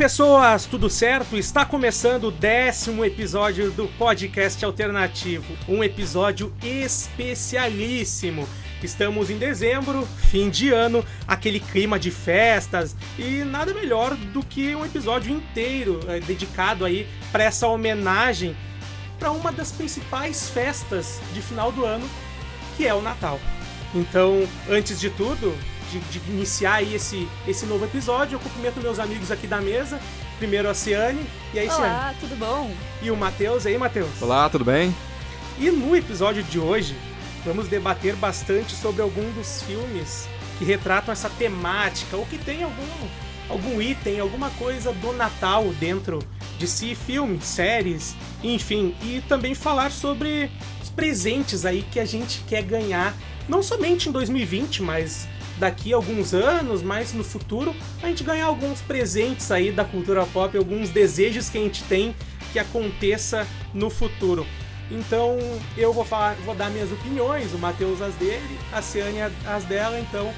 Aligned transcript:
pessoas, 0.00 0.64
tudo 0.64 0.88
certo? 0.88 1.36
Está 1.36 1.66
começando 1.66 2.28
o 2.28 2.30
décimo 2.30 3.04
episódio 3.04 3.70
do 3.70 3.86
podcast 3.98 4.64
alternativo, 4.64 5.54
um 5.68 5.84
episódio 5.84 6.50
especialíssimo. 6.62 8.48
Estamos 8.82 9.28
em 9.28 9.36
dezembro, 9.36 10.08
fim 10.16 10.48
de 10.48 10.70
ano, 10.70 11.04
aquele 11.28 11.60
clima 11.60 11.98
de 11.98 12.10
festas 12.10 12.96
e 13.18 13.44
nada 13.44 13.74
melhor 13.74 14.16
do 14.16 14.42
que 14.42 14.74
um 14.74 14.86
episódio 14.86 15.30
inteiro 15.30 16.00
é, 16.08 16.18
dedicado 16.18 16.86
aí 16.86 17.06
para 17.30 17.44
essa 17.44 17.68
homenagem 17.68 18.56
para 19.18 19.30
uma 19.30 19.52
das 19.52 19.70
principais 19.70 20.48
festas 20.48 21.20
de 21.34 21.42
final 21.42 21.70
do 21.70 21.84
ano, 21.84 22.08
que 22.74 22.86
é 22.86 22.94
o 22.94 23.02
Natal. 23.02 23.38
Então, 23.94 24.48
antes 24.66 24.98
de 24.98 25.10
tudo, 25.10 25.54
de, 25.90 25.98
de, 25.98 26.30
iniciar 26.30 26.74
aí 26.74 26.94
esse, 26.94 27.28
esse 27.46 27.66
novo 27.66 27.84
episódio. 27.84 28.36
Eu 28.36 28.40
cumprimento 28.40 28.80
meus 28.80 28.98
amigos 28.98 29.30
aqui 29.30 29.46
da 29.46 29.60
mesa. 29.60 30.00
Primeiro 30.38 30.70
a 30.70 30.74
Ciane. 30.74 31.26
E 31.52 31.58
aí, 31.58 31.68
Ciane? 31.68 31.84
Olá, 31.84 32.14
tudo 32.20 32.36
bom? 32.36 32.74
E 33.02 33.10
o 33.10 33.16
Matheus. 33.16 33.64
E 33.64 33.68
aí, 33.68 33.78
Matheus? 33.78 34.22
Olá, 34.22 34.48
tudo 34.48 34.64
bem? 34.64 34.94
E 35.58 35.70
no 35.70 35.94
episódio 35.94 36.42
de 36.42 36.58
hoje, 36.58 36.96
vamos 37.44 37.68
debater 37.68 38.14
bastante 38.16 38.74
sobre 38.74 39.02
algum 39.02 39.30
dos 39.32 39.62
filmes 39.62 40.28
que 40.58 40.64
retratam 40.64 41.12
essa 41.12 41.28
temática 41.28 42.16
ou 42.16 42.24
que 42.26 42.38
tem 42.38 42.62
algum, 42.62 43.08
algum 43.48 43.82
item, 43.82 44.20
alguma 44.20 44.50
coisa 44.50 44.92
do 44.92 45.12
Natal 45.12 45.64
dentro 45.80 46.20
de 46.58 46.68
si, 46.68 46.94
filmes, 46.94 47.44
séries, 47.44 48.14
enfim. 48.42 48.94
E 49.02 49.22
também 49.26 49.54
falar 49.54 49.90
sobre 49.90 50.50
os 50.82 50.90
presentes 50.90 51.64
aí 51.64 51.82
que 51.90 51.98
a 51.98 52.04
gente 52.04 52.44
quer 52.46 52.62
ganhar, 52.62 53.14
não 53.48 53.62
somente 53.62 54.08
em 54.08 54.12
2020, 54.12 54.82
mas 54.82 55.26
daqui 55.60 55.92
a 55.92 55.96
alguns 55.96 56.34
anos, 56.34 56.82
mais 56.82 57.12
no 57.12 57.22
futuro, 57.22 57.72
a 58.02 58.08
gente 58.08 58.24
ganhar 58.24 58.46
alguns 58.46 58.80
presentes 58.80 59.52
aí 59.52 59.70
da 59.70 59.84
cultura 59.84 60.24
pop, 60.26 60.56
alguns 60.56 60.88
desejos 60.88 61.48
que 61.48 61.58
a 61.58 61.60
gente 61.60 61.84
tem 61.84 62.16
que 62.52 62.58
aconteça 62.58 63.46
no 63.72 63.88
futuro. 63.90 64.44
Então 64.90 65.38
eu 65.76 65.92
vou 65.92 66.04
falar, 66.04 66.34
vou 66.44 66.54
dar 66.54 66.68
minhas 66.70 66.90
opiniões, 66.90 67.52
o 67.52 67.58
Matheus 67.58 68.00
as 68.02 68.14
dele, 68.14 68.58
a 68.72 68.82
Ciane 68.82 69.20
as 69.46 69.62
dela, 69.64 70.00
então 70.00 70.32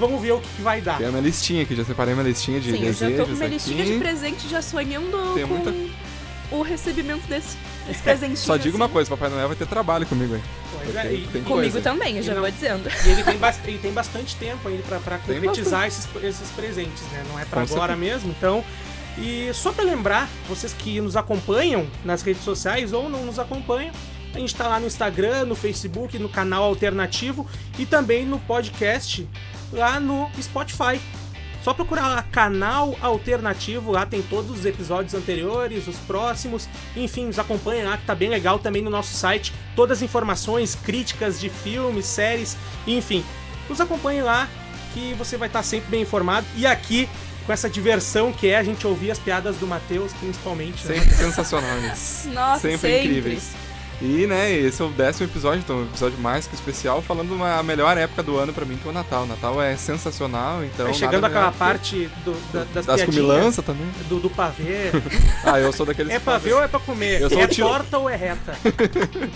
vamos 0.00 0.20
ver 0.20 0.32
o 0.32 0.40
que, 0.40 0.48
que 0.56 0.62
vai 0.62 0.80
dar. 0.80 0.98
Tem 0.98 1.06
a 1.06 1.10
minha 1.10 1.22
listinha 1.22 1.62
aqui, 1.62 1.76
já 1.76 1.84
separei 1.84 2.14
minha 2.14 2.26
listinha 2.26 2.58
de 2.58 2.72
Sim, 2.72 2.78
desejos 2.80 3.02
eu 3.02 3.10
já 3.10 3.16
tô 3.18 3.24
com 3.26 3.32
minha 3.32 3.44
aqui. 3.46 3.54
listinha 3.54 3.84
de 3.84 3.98
presente, 3.98 4.48
já 4.48 4.60
sonhando 4.60 5.34
Tem 5.34 5.46
com 5.46 5.54
muita- 5.54 5.70
o 6.50 6.62
recebimento 6.62 7.26
desse, 7.26 7.56
desse 7.86 8.02
presentinho. 8.02 8.36
Só 8.36 8.56
digo 8.56 8.76
uma 8.76 8.86
assim. 8.86 8.92
coisa, 8.94 9.10
Papai 9.10 9.30
Noel 9.30 9.48
vai 9.48 9.56
ter 9.56 9.66
trabalho 9.66 10.06
comigo 10.06 10.34
aí. 10.34 10.42
Pois 10.72 10.96
é, 10.96 11.12
e, 11.14 11.26
Comigo 11.26 11.48
coisa. 11.48 11.80
também, 11.80 12.16
eu 12.18 12.22
já 12.22 12.34
não- 12.34 12.42
vou 12.42 12.50
dizendo. 12.50 12.88
e 12.88 13.08
ele, 13.08 13.22
tem 13.22 13.38
ele 13.66 13.78
tem 13.78 13.92
bastante 13.92 14.36
tempo 14.36 14.68
ainda 14.68 14.82
pra 14.82 15.18
Tem 15.18 15.36
concretizar 15.40 15.86
esses, 15.86 16.06
esses 16.22 16.50
presentes, 16.50 17.02
né? 17.12 17.24
Não 17.28 17.38
é 17.38 17.44
pra 17.44 17.64
Com 17.66 17.72
agora 17.74 17.94
certeza. 17.94 18.14
mesmo, 18.14 18.30
então. 18.36 18.64
E 19.16 19.50
só 19.54 19.72
pra 19.72 19.84
lembrar, 19.84 20.28
vocês 20.48 20.72
que 20.72 21.00
nos 21.00 21.16
acompanham 21.16 21.86
nas 22.04 22.22
redes 22.22 22.42
sociais 22.42 22.92
ou 22.92 23.08
não 23.08 23.24
nos 23.24 23.38
acompanham, 23.38 23.92
a 24.34 24.38
gente 24.38 24.54
tá 24.54 24.66
lá 24.66 24.80
no 24.80 24.86
Instagram, 24.86 25.44
no 25.44 25.54
Facebook, 25.54 26.18
no 26.18 26.28
canal 26.28 26.64
alternativo 26.64 27.46
e 27.78 27.86
também 27.86 28.26
no 28.26 28.40
podcast 28.40 29.26
lá 29.72 30.00
no 30.00 30.28
Spotify. 30.42 31.00
Só 31.64 31.72
procurar 31.72 32.08
lá 32.08 32.22
canal 32.22 32.94
alternativo, 33.00 33.90
lá 33.90 34.04
tem 34.04 34.20
todos 34.20 34.50
os 34.50 34.66
episódios 34.66 35.14
anteriores, 35.14 35.88
os 35.88 35.96
próximos, 35.96 36.68
enfim, 36.94 37.24
nos 37.24 37.38
acompanhem 37.38 37.84
lá 37.84 37.96
que 37.96 38.04
tá 38.04 38.14
bem 38.14 38.28
legal 38.28 38.58
também 38.58 38.82
no 38.82 38.90
nosso 38.90 39.16
site, 39.16 39.50
todas 39.74 39.98
as 39.98 40.02
informações, 40.02 40.74
críticas 40.74 41.40
de 41.40 41.48
filmes, 41.48 42.04
séries, 42.04 42.54
enfim. 42.86 43.24
Nos 43.66 43.80
acompanhem 43.80 44.20
lá 44.20 44.46
que 44.92 45.14
você 45.14 45.38
vai 45.38 45.48
estar 45.48 45.62
sempre 45.62 45.90
bem 45.90 46.02
informado 46.02 46.46
e 46.54 46.66
aqui 46.66 47.08
com 47.46 47.52
essa 47.52 47.68
diversão 47.68 48.30
que 48.30 48.48
é 48.48 48.58
a 48.58 48.62
gente 48.62 48.86
ouvir 48.86 49.10
as 49.10 49.18
piadas 49.18 49.56
do 49.56 49.66
Matheus, 49.66 50.12
principalmente. 50.12 50.86
né? 50.86 50.96
Sempre 50.96 51.14
sensacionais. 51.14 52.28
Nossa, 52.32 52.60
sempre, 52.60 52.78
sempre. 52.78 53.04
incríveis. 53.06 53.63
E, 54.00 54.26
né, 54.26 54.52
esse 54.52 54.82
é 54.82 54.84
o 54.84 54.88
décimo 54.88 55.26
episódio, 55.28 55.60
então 55.60 55.76
um 55.78 55.84
episódio 55.84 56.18
mais 56.18 56.46
que 56.46 56.54
especial, 56.54 57.00
falando 57.00 57.28
de 57.28 57.34
uma 57.34 57.58
a 57.58 57.62
melhor 57.62 57.96
época 57.96 58.22
do 58.22 58.36
ano 58.36 58.52
pra 58.52 58.64
mim, 58.64 58.76
que 58.76 58.86
é 58.86 58.90
o 58.90 58.94
Natal. 58.94 59.22
O 59.24 59.26
Natal 59.26 59.62
é 59.62 59.76
sensacional, 59.76 60.64
então. 60.64 60.86
Aí 60.86 60.94
chegando 60.94 61.24
aquela 61.24 61.52
parte 61.52 62.08
do, 62.24 62.32
da, 62.52 62.64
das, 62.74 62.86
das 62.86 63.00
também. 63.64 63.86
do, 64.08 64.20
do 64.20 64.30
pavê. 64.30 64.90
Ah, 65.46 65.60
eu 65.60 65.72
sou 65.72 65.84
daqueles. 65.84 66.10
é 66.12 66.18
pavê 66.18 66.52
ou 66.54 66.62
é 66.62 66.68
pra 66.68 66.80
comer? 66.80 67.20
Eu 67.20 67.28
sou 67.28 67.40
é 67.42 67.46
tio- 67.46 67.66
torta 67.66 67.98
ou 67.98 68.08
é 68.08 68.16
reta? 68.16 68.54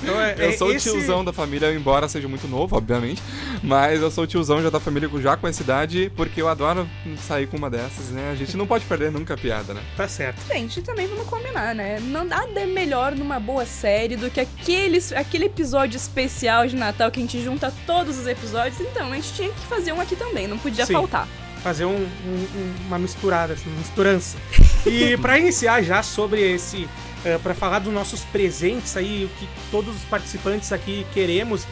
Então 0.02 0.20
é, 0.20 0.34
Eu 0.38 0.48
é 0.50 0.52
sou 0.52 0.72
esse- 0.72 0.88
o 0.88 0.92
tiozão 0.94 1.24
da 1.24 1.32
família, 1.32 1.72
embora 1.74 2.08
seja 2.08 2.26
muito 2.28 2.48
novo, 2.48 2.76
obviamente. 2.76 3.22
Mas 3.62 4.00
eu 4.00 4.10
sou 4.10 4.24
o 4.24 4.26
tiozão 4.26 4.62
já 4.62 4.70
da 4.70 4.80
família 4.80 5.08
já 5.20 5.36
com 5.36 5.46
essa 5.46 5.62
idade, 5.62 6.10
porque 6.16 6.40
eu 6.40 6.48
adoro 6.48 6.88
sair 7.26 7.46
com 7.46 7.56
uma 7.56 7.68
dessas, 7.68 8.06
né? 8.10 8.30
A 8.32 8.34
gente 8.34 8.56
não 8.56 8.66
pode 8.66 8.84
perder 8.86 9.10
nunca 9.10 9.34
a 9.34 9.36
piada, 9.36 9.74
né? 9.74 9.82
Tá 9.96 10.08
certo. 10.08 10.40
Gente, 10.48 10.80
também 10.82 11.06
vamos 11.06 11.26
combinar, 11.26 11.74
né? 11.74 11.98
Não 12.00 12.24
nada 12.24 12.60
é 12.60 12.66
melhor 12.66 13.14
numa 13.14 13.38
boa 13.38 13.66
série 13.66 14.16
do 14.16 14.30
que 14.30 14.40
aqueles, 14.60 15.12
aquele 15.12 15.44
episódio 15.46 15.96
especial 15.96 16.66
de 16.66 16.76
Natal 16.76 17.10
que 17.10 17.18
a 17.20 17.22
gente 17.22 17.42
junta 17.42 17.72
todos 17.86 18.18
os 18.18 18.26
episódios. 18.26 18.80
Então, 18.80 19.12
a 19.12 19.14
gente 19.16 19.32
tinha 19.34 19.48
que 19.48 19.60
fazer 19.66 19.92
um 19.92 20.00
aqui 20.00 20.16
também, 20.16 20.46
não 20.46 20.58
podia 20.58 20.86
Sim. 20.86 20.92
faltar. 20.94 21.28
fazer 21.62 21.84
um- 21.84 21.90
um- 21.90 22.48
um- 22.56 22.74
uma 22.86 22.98
misturada, 23.00 23.54
assim, 23.54 23.68
uma 23.68 23.78
misturança. 23.80 24.36
E 24.86 25.16
pra 25.16 25.38
iniciar 25.40 25.82
já 25.82 26.04
sobre 26.04 26.40
esse, 26.40 26.88
para 27.20 27.38
pra 27.40 27.54
falar 27.54 27.80
dos 27.80 27.92
nossos 27.92 28.20
presentes 28.26 28.96
aí, 28.96 29.24
o 29.24 29.28
que 29.40 29.48
todos 29.68 29.96
os 29.96 30.02
participantes 30.02 30.70
aqui 30.72 31.04
queremos, 31.12 31.64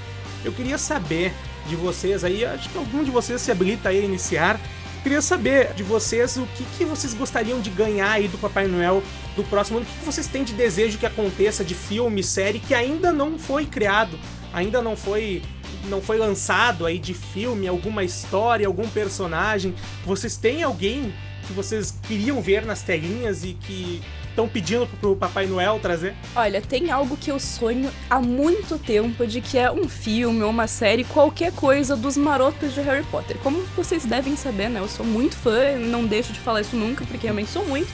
eu 0.45 0.51
queria 0.53 0.77
saber 0.77 1.33
de 1.69 1.77
vocês 1.77 2.25
aí, 2.25 2.45
acho 2.45 2.69
que 2.69 2.77
algum 2.77 3.05
de 3.05 3.13
vocês 3.13 3.41
se 3.41 3.51
habilita 3.53 3.89
aí 3.91 4.01
a 4.01 4.03
iniciar. 4.03 4.61
Queria 5.07 5.23
saber 5.23 5.73
de 5.75 5.85
vocês 5.85 6.37
o 6.37 6.45
que, 6.47 6.65
que 6.77 6.85
vocês 6.85 7.15
gostariam 7.15 7.61
de 7.61 7.71
ganhar 7.71 8.11
aí 8.11 8.27
do 8.27 8.37
Papai 8.39 8.67
Noel 8.67 9.01
do 9.37 9.45
próximo 9.45 9.79
ano. 9.79 9.87
O 9.87 9.89
que, 9.89 10.01
que 10.01 10.05
vocês 10.05 10.27
têm 10.27 10.43
de 10.43 10.53
desejo 10.53 10.99
que 10.99 11.07
aconteça 11.07 11.65
de 11.65 11.77
filme, 11.77 12.25
série 12.25 12.59
que 12.59 12.75
ainda 12.75 13.13
não 13.13 13.39
foi 13.39 13.67
criado, 13.67 14.19
ainda 14.53 14.83
não 14.83 14.97
foi 14.97 15.45
não 15.85 16.03
foi 16.03 16.19
lançado 16.19 16.85
aí 16.85 16.99
de 16.99 17.15
filme, 17.15 17.69
alguma 17.69 18.03
história, 18.03 18.67
algum 18.67 18.89
personagem. 18.89 19.77
Vocês 20.05 20.37
têm 20.37 20.65
alguém 20.65 21.15
que 21.47 21.53
vocês 21.53 21.97
queriam 22.09 22.43
ver 22.43 22.67
nas 22.67 22.83
telinhas 22.83 23.45
e 23.45 23.53
que 23.53 24.03
estão 24.37 24.47
pedindo 24.47 24.87
pro 25.01 25.17
Papai 25.17 25.47
Noel 25.47 25.79
trazer? 25.81 26.15
Olha, 26.37 26.61
tem 26.61 26.91
algo 26.91 27.17
que 27.17 27.31
eu 27.31 27.41
sonho 27.41 27.91
há 28.11 28.21
muito 28.21 28.79
tempo 28.79 29.27
de 29.27 29.41
que 29.41 29.57
é 29.57 29.73
um 29.73 29.89
filme 29.89 30.43
ou 30.43 30.51
uma 30.51 30.67
série, 30.67 31.05
qualquer 31.05 31.51
coisa 31.53 31.97
dos 31.97 32.19
marotos 32.19 32.75
de 32.75 32.83
Harry 32.83 33.05
Potter. 33.05 33.39
Como 33.39 33.63
vocês 33.75 34.05
devem 34.05 34.37
saber, 34.37 34.69
né? 34.69 34.81
Eu 34.81 34.89
sou 34.89 35.07
muito 35.07 35.35
fã, 35.37 35.77
não 35.79 36.05
deixo 36.05 36.35
de 36.35 36.41
falar 36.41 36.61
isso 36.61 36.77
nunca, 36.77 37.05
porque 37.07 37.27
realmente 37.27 37.51
sou 37.51 37.65
muito. 37.65 37.89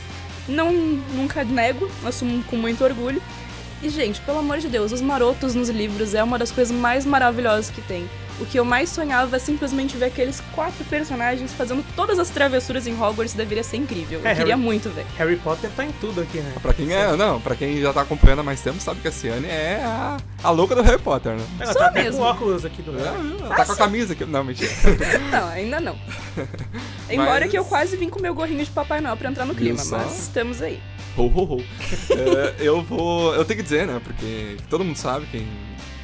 Não 0.48 0.72
nunca 0.72 1.44
nego, 1.44 1.88
assumo 2.04 2.42
com 2.44 2.56
muito 2.56 2.82
orgulho. 2.82 3.22
E, 3.80 3.88
gente, 3.88 4.20
pelo 4.22 4.38
amor 4.38 4.58
de 4.58 4.68
Deus, 4.68 4.90
os 4.90 5.00
marotos 5.00 5.54
nos 5.54 5.68
livros 5.68 6.14
é 6.14 6.22
uma 6.22 6.38
das 6.38 6.50
coisas 6.50 6.76
mais 6.76 7.06
maravilhosas 7.06 7.70
que 7.70 7.80
tem. 7.82 8.08
O 8.42 8.46
que 8.46 8.58
eu 8.58 8.64
mais 8.64 8.88
sonhava 8.90 9.36
é 9.36 9.38
simplesmente 9.38 9.96
ver 9.96 10.06
aqueles 10.06 10.42
quatro 10.52 10.84
personagens 10.86 11.52
fazendo 11.52 11.84
todas 11.94 12.18
as 12.18 12.28
travessuras 12.28 12.86
em 12.88 12.92
Hogwarts, 13.00 13.34
deveria 13.34 13.62
ser 13.62 13.76
incrível. 13.76 14.18
Eu 14.20 14.26
É, 14.26 14.34
queria 14.34 14.54
Harry- 14.56 14.64
muito 14.66 14.90
ver. 14.90 15.06
Harry 15.16 15.36
Potter 15.36 15.70
tá 15.70 15.84
em 15.84 15.92
tudo 15.92 16.20
aqui, 16.20 16.38
né? 16.38 16.52
Pra 16.60 16.74
quem 16.74 16.92
é, 16.92 17.16
não, 17.16 17.40
pra 17.40 17.54
quem 17.54 17.80
já 17.80 17.92
tá 17.92 18.00
acompanhando 18.02 18.40
há 18.40 18.42
mais 18.42 18.60
tempo, 18.60 18.80
sabe 18.80 19.00
que 19.00 19.06
a 19.08 19.12
Ciane 19.12 19.46
é 19.46 19.80
a, 19.84 20.16
a 20.42 20.50
louca 20.50 20.74
do 20.74 20.82
Harry 20.82 20.98
Potter, 21.00 21.34
né? 21.36 21.44
Ela 21.60 21.72
Sou 21.72 21.80
tá 21.82 21.90
mesmo. 21.92 22.18
com 22.20 22.24
óculos 22.26 22.64
aqui 22.64 22.82
do 22.82 22.98
É, 22.98 23.02
lado. 23.02 23.36
ela 23.44 23.54
tá 23.54 23.64
com 23.64 23.72
a 23.72 23.76
camisa 23.76 24.12
aqui. 24.12 24.24
Não, 24.24 24.42
mentira. 24.42 24.72
Não, 25.30 25.48
ainda 25.48 25.80
não. 25.80 25.96
Embora 27.08 27.40
Mas- 27.42 27.50
que 27.50 27.58
eu 27.58 27.64
quase 27.64 27.96
vim 27.96 28.08
com 28.08 28.20
meu 28.20 28.34
gorrinho 28.34 28.64
de 28.64 28.70
Papai 28.70 29.00
Noel 29.00 29.16
pra 29.16 29.30
entrar 29.30 29.44
no 29.44 29.54
clima, 29.54 29.78
só? 29.78 29.98
mas 29.98 30.18
estamos 30.18 30.60
aí. 30.62 30.80
Ho, 31.16 31.22
ho, 31.24 31.56
ho. 31.58 31.64
É, 32.10 32.54
eu 32.58 32.82
vou. 32.82 33.34
Eu 33.34 33.44
tenho 33.44 33.58
que 33.58 33.62
dizer, 33.62 33.86
né? 33.86 34.00
Porque 34.02 34.56
todo 34.70 34.82
mundo 34.84 34.96
sabe, 34.96 35.26
quem, 35.30 35.46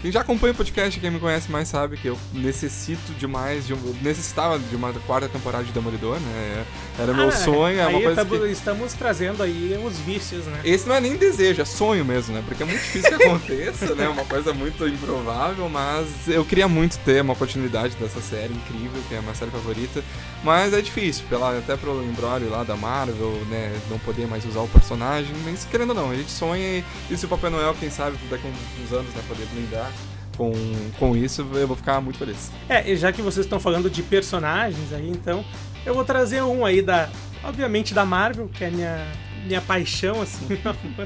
quem 0.00 0.12
já 0.12 0.20
acompanha 0.20 0.52
o 0.52 0.56
podcast, 0.56 0.98
quem 1.00 1.10
me 1.10 1.18
conhece 1.18 1.50
mais, 1.50 1.68
sabe 1.68 1.96
que 1.96 2.06
eu 2.08 2.18
necessito 2.32 3.12
demais, 3.18 3.66
de 3.66 3.74
um, 3.74 3.76
eu 3.84 3.96
necessitava 4.02 4.58
de 4.58 4.76
uma 4.76 4.92
quarta 5.06 5.28
temporada 5.28 5.64
de 5.64 5.72
Demolidor, 5.72 6.18
né? 6.20 6.64
Era 6.98 7.12
meu 7.12 7.28
Ah, 7.28 7.32
sonho, 7.32 7.78
é 7.80 7.86
uma 7.86 8.00
coisa 8.00 8.24
tamo- 8.24 8.40
que. 8.40 8.50
estamos 8.52 8.92
trazendo 8.94 9.42
aí 9.42 9.78
os 9.84 9.98
vícios, 9.98 10.44
né? 10.46 10.60
Esse 10.64 10.88
não 10.88 10.94
é 10.94 11.00
nem 11.00 11.16
desejo, 11.16 11.60
é 11.60 11.64
sonho 11.64 12.04
mesmo, 12.04 12.34
né? 12.34 12.42
Porque 12.46 12.62
é 12.62 12.66
muito 12.66 12.80
difícil 12.80 13.16
que 13.16 13.24
aconteça, 13.24 13.94
né? 13.94 14.08
Uma 14.08 14.24
coisa 14.24 14.52
muito 14.54 14.86
improvável, 14.86 15.68
mas 15.68 16.08
eu 16.28 16.44
queria 16.44 16.68
muito 16.68 16.98
ter 16.98 17.20
uma 17.22 17.34
continuidade 17.34 17.96
dessa 17.96 18.20
série 18.20 18.52
incrível, 18.54 19.02
que 19.08 19.14
é 19.14 19.18
a 19.18 19.22
minha 19.22 19.34
série 19.34 19.50
favorita. 19.50 20.02
Mas 20.44 20.72
é 20.72 20.80
difícil, 20.80 21.24
pela, 21.28 21.58
até 21.58 21.76
pelo 21.76 22.02
embrólio 22.04 22.48
lá 22.50 22.62
da 22.62 22.76
Marvel, 22.76 23.32
né? 23.50 23.76
Não 23.90 23.98
poder 23.98 24.26
mais 24.26 24.44
usar 24.44 24.60
o 24.60 24.68
personagem, 24.68 25.32
mas 25.44 25.64
querendo 25.70 25.90
ou 25.90 25.94
não, 25.96 26.10
a 26.10 26.14
gente 26.14 26.30
sonha 26.30 26.78
e, 26.78 26.84
e 27.10 27.16
se 27.16 27.26
o 27.26 27.28
Papai 27.28 27.50
Noel, 27.50 27.74
quem 27.78 27.90
sabe, 27.90 28.16
daqui 28.30 28.46
a 28.46 28.82
uns 28.84 28.92
anos, 28.92 29.12
né, 29.14 29.22
poder 29.26 29.46
blindar 29.46 29.90
com, 30.38 30.52
com 30.98 31.14
isso, 31.16 31.44
eu 31.52 31.66
vou 31.66 31.76
ficar 31.76 32.00
muito 32.00 32.18
feliz. 32.18 32.50
É, 32.68 32.88
e 32.90 32.96
já 32.96 33.12
que 33.12 33.20
vocês 33.20 33.44
estão 33.44 33.58
falando 33.60 33.90
de 33.90 34.02
personagens 34.02 34.92
aí, 34.92 35.10
então, 35.10 35.44
eu 35.84 35.92
vou 35.92 36.04
trazer 36.04 36.42
um 36.42 36.64
aí 36.64 36.80
da, 36.80 37.08
obviamente 37.44 37.92
da 37.92 38.04
Marvel, 38.06 38.48
que 38.48 38.62
é 38.64 38.68
a 38.68 38.70
minha, 38.70 39.06
minha 39.44 39.60
paixão, 39.60 40.22
assim, 40.22 40.46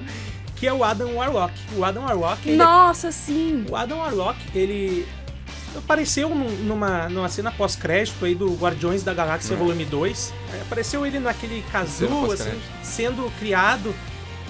que 0.55 0.67
é 0.67 0.73
o 0.73 0.85
Adam 0.85 1.15
Warlock. 1.17 1.55
O 1.77 1.85
Adam 1.85 2.05
Warlock, 2.05 2.47
ele 2.47 2.55
é 2.61 2.65
Nossa, 2.65 3.11
sim! 3.11 3.65
O 3.71 3.75
Adam 3.75 3.99
Warlock, 3.99 4.39
ele 4.55 5.09
apareceu 5.77 6.29
num- 6.29 6.51
numa, 6.65 7.09
numa 7.09 7.29
cena 7.31 7.51
pós-crédito 7.51 8.25
aí 8.27 8.35
do 8.35 8.53
Guardiões 8.55 9.03
da 9.03 9.15
Galáxia 9.15 9.57
Hum. 9.57 9.61
Volume 9.61 9.87
2. 9.87 10.35
É, 10.55 10.61
apareceu 10.61 11.07
ele 11.07 11.19
naquele 11.19 11.65
casulo, 11.73 12.31
assim, 12.33 12.61
sendo 12.83 13.33
criado. 13.39 13.95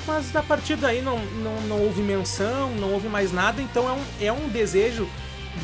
Mas 0.06 0.34
a 0.34 0.42
partir 0.42 0.76
daí 0.76 1.00
não, 1.00 1.18
não, 1.18 1.60
não 1.62 1.80
houve 1.82 2.02
menção, 2.02 2.70
não 2.76 2.90
houve 2.92 3.08
mais 3.08 3.32
nada. 3.32 3.62
Então 3.62 3.88
é 3.88 3.92
um, 3.92 4.04
é 4.26 4.32
um 4.32 4.48
desejo 4.48 5.08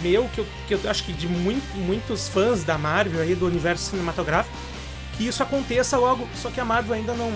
meu, 0.02 0.29
que 0.35 0.38
eu, 0.38 0.46
que 0.69 0.75
eu 0.75 0.81
acho 0.90 1.02
que 1.05 1.12
de 1.12 1.26
muito, 1.26 1.67
muitos 1.76 2.29
fãs 2.29 2.62
da 2.62 2.76
Marvel 2.79 3.20
aí, 3.23 3.35
do 3.35 3.46
universo 3.46 3.90
cinematográfico, 3.90 4.55
que 5.17 5.26
isso 5.26 5.43
aconteça 5.43 5.96
logo. 5.99 6.29
Só 6.37 6.50
que 6.50 6.61
a 6.61 6.64
Marvel 6.64 6.94
ainda 6.94 7.14
não, 7.14 7.32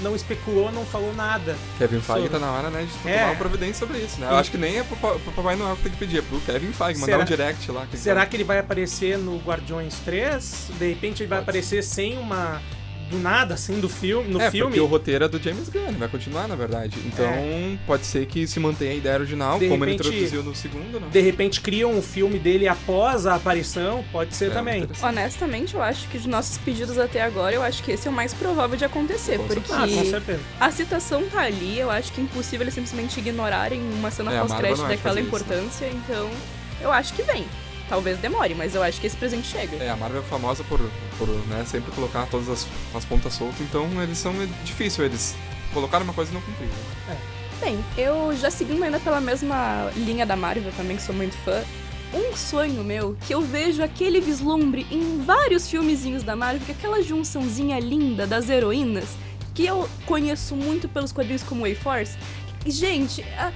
não 0.00 0.14
especulou, 0.14 0.70
não 0.70 0.84
falou 0.84 1.12
nada. 1.14 1.56
Kevin 1.78 2.00
Feige 2.00 2.22
Sobre- 2.22 2.28
tá 2.28 2.38
na 2.38 2.52
hora, 2.52 2.70
né, 2.70 2.86
de 2.86 3.08
É. 3.08 3.14
tomar 3.18 3.26
uma 3.30 3.36
providência 3.36 3.74
sobre 3.86 3.98
isso, 3.98 4.20
né? 4.20 4.28
Eu 4.30 4.36
E- 4.36 4.40
acho 4.40 4.50
que 4.50 4.58
nem 4.58 4.78
é 4.78 4.84
pro, 4.84 4.96
pa- 4.96 5.14
pro 5.18 5.32
Papai 5.32 5.56
Noel 5.56 5.74
que 5.76 5.82
tem 5.82 5.92
que 5.92 5.98
pedir, 5.98 6.18
é 6.18 6.22
pro 6.22 6.38
Kevin 6.42 6.72
Feige, 6.72 7.00
mandar 7.00 7.12
Será- 7.12 7.22
um 7.22 7.24
direct 7.24 7.72
lá. 7.72 7.86
Será 7.94 8.20
sabe. 8.20 8.30
que 8.30 8.36
ele 8.36 8.44
vai 8.44 8.58
aparecer 8.60 9.18
no 9.18 9.38
Guardiões 9.38 9.94
3? 10.04 10.68
De 10.78 10.88
repente 10.90 11.22
ele 11.22 11.28
vai 11.28 11.38
Pode 11.38 11.50
aparecer 11.50 11.82
sem 11.82 12.16
uma. 12.18 12.62
Do 13.10 13.18
nada, 13.18 13.54
assim, 13.54 13.80
do 13.80 13.88
filme, 13.88 14.28
no 14.28 14.40
é, 14.40 14.50
filme. 14.50 14.66
porque 14.72 14.80
o 14.80 14.86
roteiro 14.86 15.24
é 15.24 15.28
do 15.28 15.42
James 15.42 15.68
Gunn, 15.68 15.92
vai 15.98 16.08
continuar, 16.08 16.46
na 16.48 16.54
verdade. 16.54 16.96
Então, 17.06 17.78
pode 17.86 18.04
ser 18.06 18.26
que 18.26 18.46
se 18.46 18.60
mantenha 18.60 18.92
a 18.92 18.94
ideia 18.94 19.16
original, 19.16 19.58
De 19.58 19.68
como 19.68 19.84
ele 19.84 19.92
repente- 19.92 20.08
introduziu 20.08 20.42
no 20.42 20.54
segundo, 20.54 21.00
né? 21.00 21.08
De 21.10 21.20
repente 21.20 21.60
criam 21.60 21.92
um 21.92 22.02
filme 22.02 22.38
dele 22.38 22.68
após 22.68 23.26
a 23.26 23.34
aparição, 23.34 24.04
pode 24.12 24.34
ser 24.36 24.50
É, 24.50 24.54
também. 24.54 24.86
Honestamente, 25.02 25.74
eu 25.74 25.82
acho 25.82 26.06
que 26.08 26.18
de 26.18 26.28
nossos 26.28 26.58
pedidos 26.58 26.98
até 26.98 27.22
agora, 27.22 27.54
eu 27.54 27.62
acho 27.62 27.82
que 27.82 27.90
esse 27.92 28.06
é 28.06 28.10
o 28.10 28.14
mais 28.14 28.32
provável 28.34 28.76
de 28.76 28.84
acontecer. 28.84 29.38
Com 29.38 29.46
porque 29.46 29.72
Ah, 29.72 29.86
com 29.88 30.04
certeza. 30.04 30.40
a 30.60 30.70
citação 30.70 31.22
tá 31.28 31.40
ali, 31.40 31.78
eu 31.78 31.90
acho 31.90 32.12
que 32.12 32.20
é 32.20 32.24
impossível 32.24 32.64
eles 32.64 32.74
simplesmente 32.74 33.18
ignorarem 33.18 33.80
uma 33.80 34.10
cena 34.10 34.32
É, 34.34 34.40
pós-crédito 34.40 34.78
vai 34.82 34.96
daquela 34.96 35.14
fazer 35.14 35.20
isso, 35.20 35.30
né? 35.30 35.38
importância, 35.44 35.86
então 35.86 36.30
eu 36.80 36.92
acho 36.92 37.14
que 37.14 37.22
vem. 37.22 37.44
Talvez 37.88 38.18
demore, 38.18 38.54
mas 38.54 38.74
eu 38.74 38.82
acho 38.82 39.00
que 39.00 39.06
esse 39.06 39.16
presente 39.16 39.46
chega. 39.48 39.76
É, 39.82 39.88
a 39.88 39.96
Marvel 39.96 40.20
é 40.20 40.24
famosa 40.24 40.62
por, 40.64 40.78
por 41.16 41.28
né, 41.48 41.64
sempre 41.66 41.90
colocar 41.92 42.26
todas 42.26 42.48
as, 42.48 42.66
as 42.94 43.04
pontas 43.04 43.32
soltas, 43.32 43.60
então 43.60 43.86
eles 44.02 44.18
são 44.18 44.32
é 44.42 44.46
difícil, 44.64 45.04
eles 45.04 45.34
colocaram 45.72 46.04
uma 46.04 46.12
coisa 46.12 46.30
e 46.30 46.34
não 46.34 46.40
cumpriram. 46.42 46.72
Bem, 47.60 47.82
eu 47.96 48.36
já 48.36 48.50
seguindo 48.50 48.82
ainda 48.84 49.00
pela 49.00 49.20
mesma 49.20 49.90
linha 49.96 50.24
da 50.26 50.36
Marvel 50.36 50.70
também, 50.76 50.96
que 50.96 51.02
sou 51.02 51.14
muito 51.14 51.36
fã. 51.38 51.62
Um 52.14 52.34
sonho 52.36 52.82
meu, 52.84 53.16
que 53.26 53.34
eu 53.34 53.40
vejo 53.42 53.82
aquele 53.82 54.20
vislumbre 54.20 54.86
em 54.90 55.22
vários 55.24 55.68
filmezinhos 55.68 56.22
da 56.22 56.36
Marvel, 56.36 56.60
que 56.64 56.72
é 56.72 56.74
aquela 56.74 57.02
junçãozinha 57.02 57.78
linda 57.80 58.26
das 58.26 58.48
heroínas, 58.48 59.08
que 59.54 59.66
eu 59.66 59.88
conheço 60.06 60.54
muito 60.54 60.88
pelos 60.88 61.10
quadrinhos 61.12 61.42
como 61.42 61.66
A-Force. 61.66 62.16
Gente, 62.64 63.22
a- 63.36 63.52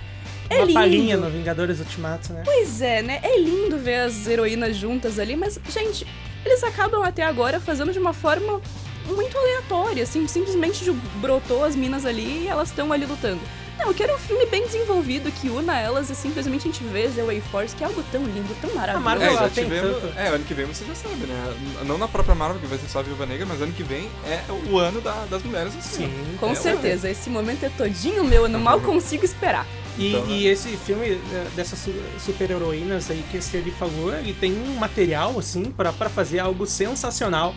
é 0.52 0.56
Uma 0.58 0.64
lindo. 0.66 0.74
palhinha 0.74 1.16
no 1.16 1.30
Vingadores 1.30 1.78
Ultimato, 1.80 2.32
né? 2.32 2.42
Pois 2.44 2.80
é, 2.80 3.02
né? 3.02 3.20
É 3.22 3.38
lindo 3.38 3.78
ver 3.78 3.96
as 4.00 4.26
heroínas 4.26 4.76
juntas 4.76 5.18
ali, 5.18 5.36
mas, 5.36 5.58
gente, 5.70 6.06
eles 6.44 6.62
acabam 6.64 7.02
até 7.02 7.22
agora 7.22 7.60
fazendo 7.60 7.92
de 7.92 7.98
uma 7.98 8.12
forma 8.12 8.60
muito 9.06 9.36
aleatória, 9.36 10.02
assim, 10.04 10.26
simplesmente 10.28 10.88
brotou 11.20 11.64
as 11.64 11.74
minas 11.74 12.06
ali 12.06 12.44
e 12.44 12.48
elas 12.48 12.68
estão 12.68 12.92
ali 12.92 13.04
lutando. 13.04 13.40
Não, 13.78 13.86
eu 13.88 13.94
quero 13.94 14.14
um 14.14 14.18
filme 14.18 14.46
bem 14.46 14.64
desenvolvido 14.64 15.32
que 15.32 15.48
una 15.48 15.76
elas 15.80 16.08
e 16.10 16.14
simplesmente 16.14 16.68
a 16.68 16.70
gente 16.70 16.84
veja 16.84 17.24
o 17.24 17.30
A-Force, 17.30 17.74
que 17.74 17.82
é 17.82 17.86
algo 17.86 18.04
tão 18.12 18.22
lindo, 18.22 18.54
tão 18.60 18.70
maravilhoso. 18.74 19.02
Marvel, 19.04 19.30
É, 19.30 19.34
já 19.34 19.48
tem 19.48 19.64
tivemos. 19.64 20.00
tanto. 20.02 20.18
É, 20.18 20.28
ano 20.28 20.44
que 20.44 20.54
vem 20.54 20.66
você 20.66 20.84
já 20.84 20.94
sabe, 20.94 21.26
né? 21.26 21.54
Não 21.84 21.96
na 21.98 22.06
própria 22.06 22.34
Marvel, 22.34 22.60
que 22.60 22.66
vai 22.66 22.78
ser 22.78 22.86
só 22.88 23.00
a 23.00 23.02
Viúva 23.02 23.24
Negra, 23.26 23.46
mas 23.46 23.60
ano 23.62 23.72
que 23.72 23.82
vem 23.82 24.08
é 24.26 24.40
o 24.70 24.78
ano 24.78 25.00
da- 25.00 25.24
das 25.28 25.42
mulheres 25.42 25.72
cinema. 25.80 26.12
Sim. 26.14 26.36
Com 26.38 26.52
É, 26.52 26.54
certeza, 26.54 27.10
esse 27.10 27.28
momento 27.30 27.64
é 27.64 27.70
todinho 27.70 28.22
meu, 28.24 28.42
eu 28.42 28.48
não 28.48 28.60
mal 28.60 28.78
consigo 28.80 29.24
esperar. 29.24 29.66
E, 29.98 30.08
Então, 30.08 30.24
né? 30.26 30.32
e 30.32 30.46
esse 30.46 30.68
filme 30.76 31.06
eh, 31.06 31.46
dessas 31.54 31.78
su- 31.78 31.92
super-heroínas 32.18 33.10
aí 33.10 33.22
que 33.30 33.36
ele 33.56 33.70
falou, 33.70 34.14
ele 34.14 34.32
tem 34.34 34.52
um 34.52 34.74
material, 34.76 35.38
assim, 35.38 35.64
pra 35.66 35.92
pra 35.92 36.08
fazer 36.08 36.38
algo 36.38 36.66
sensacional. 36.66 37.54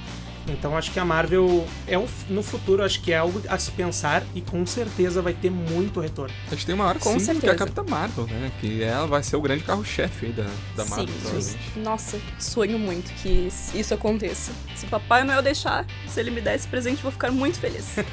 Então 0.47 0.77
acho 0.77 0.91
que 0.91 0.99
a 0.99 1.03
Marvel 1.05 1.65
é 1.87 1.97
um, 1.97 2.05
no 2.29 2.43
futuro 2.43 2.83
acho 2.83 3.01
que 3.01 3.11
é 3.11 3.17
algo 3.17 3.41
a 3.49 3.57
se 3.57 3.71
pensar 3.71 4.21
e 4.35 4.41
com 4.41 4.63
certeza 4.63 5.19
vai 5.19 5.33
ter 5.33 5.49
muito 5.49 5.99
retorno. 5.99 6.31
A 6.45 6.51
gente 6.51 6.67
tem 6.67 6.75
uma 6.75 6.85
hora 6.85 6.99
Com 6.99 7.17
sim, 7.19 7.25
que 7.25 7.31
é 7.31 7.31
a 7.31 7.33
certeza. 7.33 7.55
Capitã 7.55 7.83
Marvel, 7.89 8.27
né? 8.27 8.51
Que 8.61 8.83
ela 8.83 9.07
vai 9.07 9.23
ser 9.23 9.37
o 9.37 9.41
grande 9.41 9.63
carro-chefe 9.63 10.27
aí 10.27 10.31
da, 10.33 10.45
da 10.75 10.85
Marvel, 10.85 11.41
sim. 11.41 11.57
Nossa, 11.77 12.19
sonho 12.37 12.77
muito 12.77 13.11
que 13.23 13.49
isso 13.73 13.93
aconteça. 13.95 14.51
Se 14.75 14.85
o 14.85 14.89
Papai 14.89 15.23
Noel 15.23 15.41
deixar, 15.41 15.83
se 16.07 16.19
ele 16.19 16.29
me 16.29 16.41
der 16.41 16.53
esse 16.53 16.67
presente, 16.67 16.97
eu 16.97 17.03
vou 17.03 17.11
ficar 17.11 17.31
muito 17.31 17.57
feliz. 17.59 17.95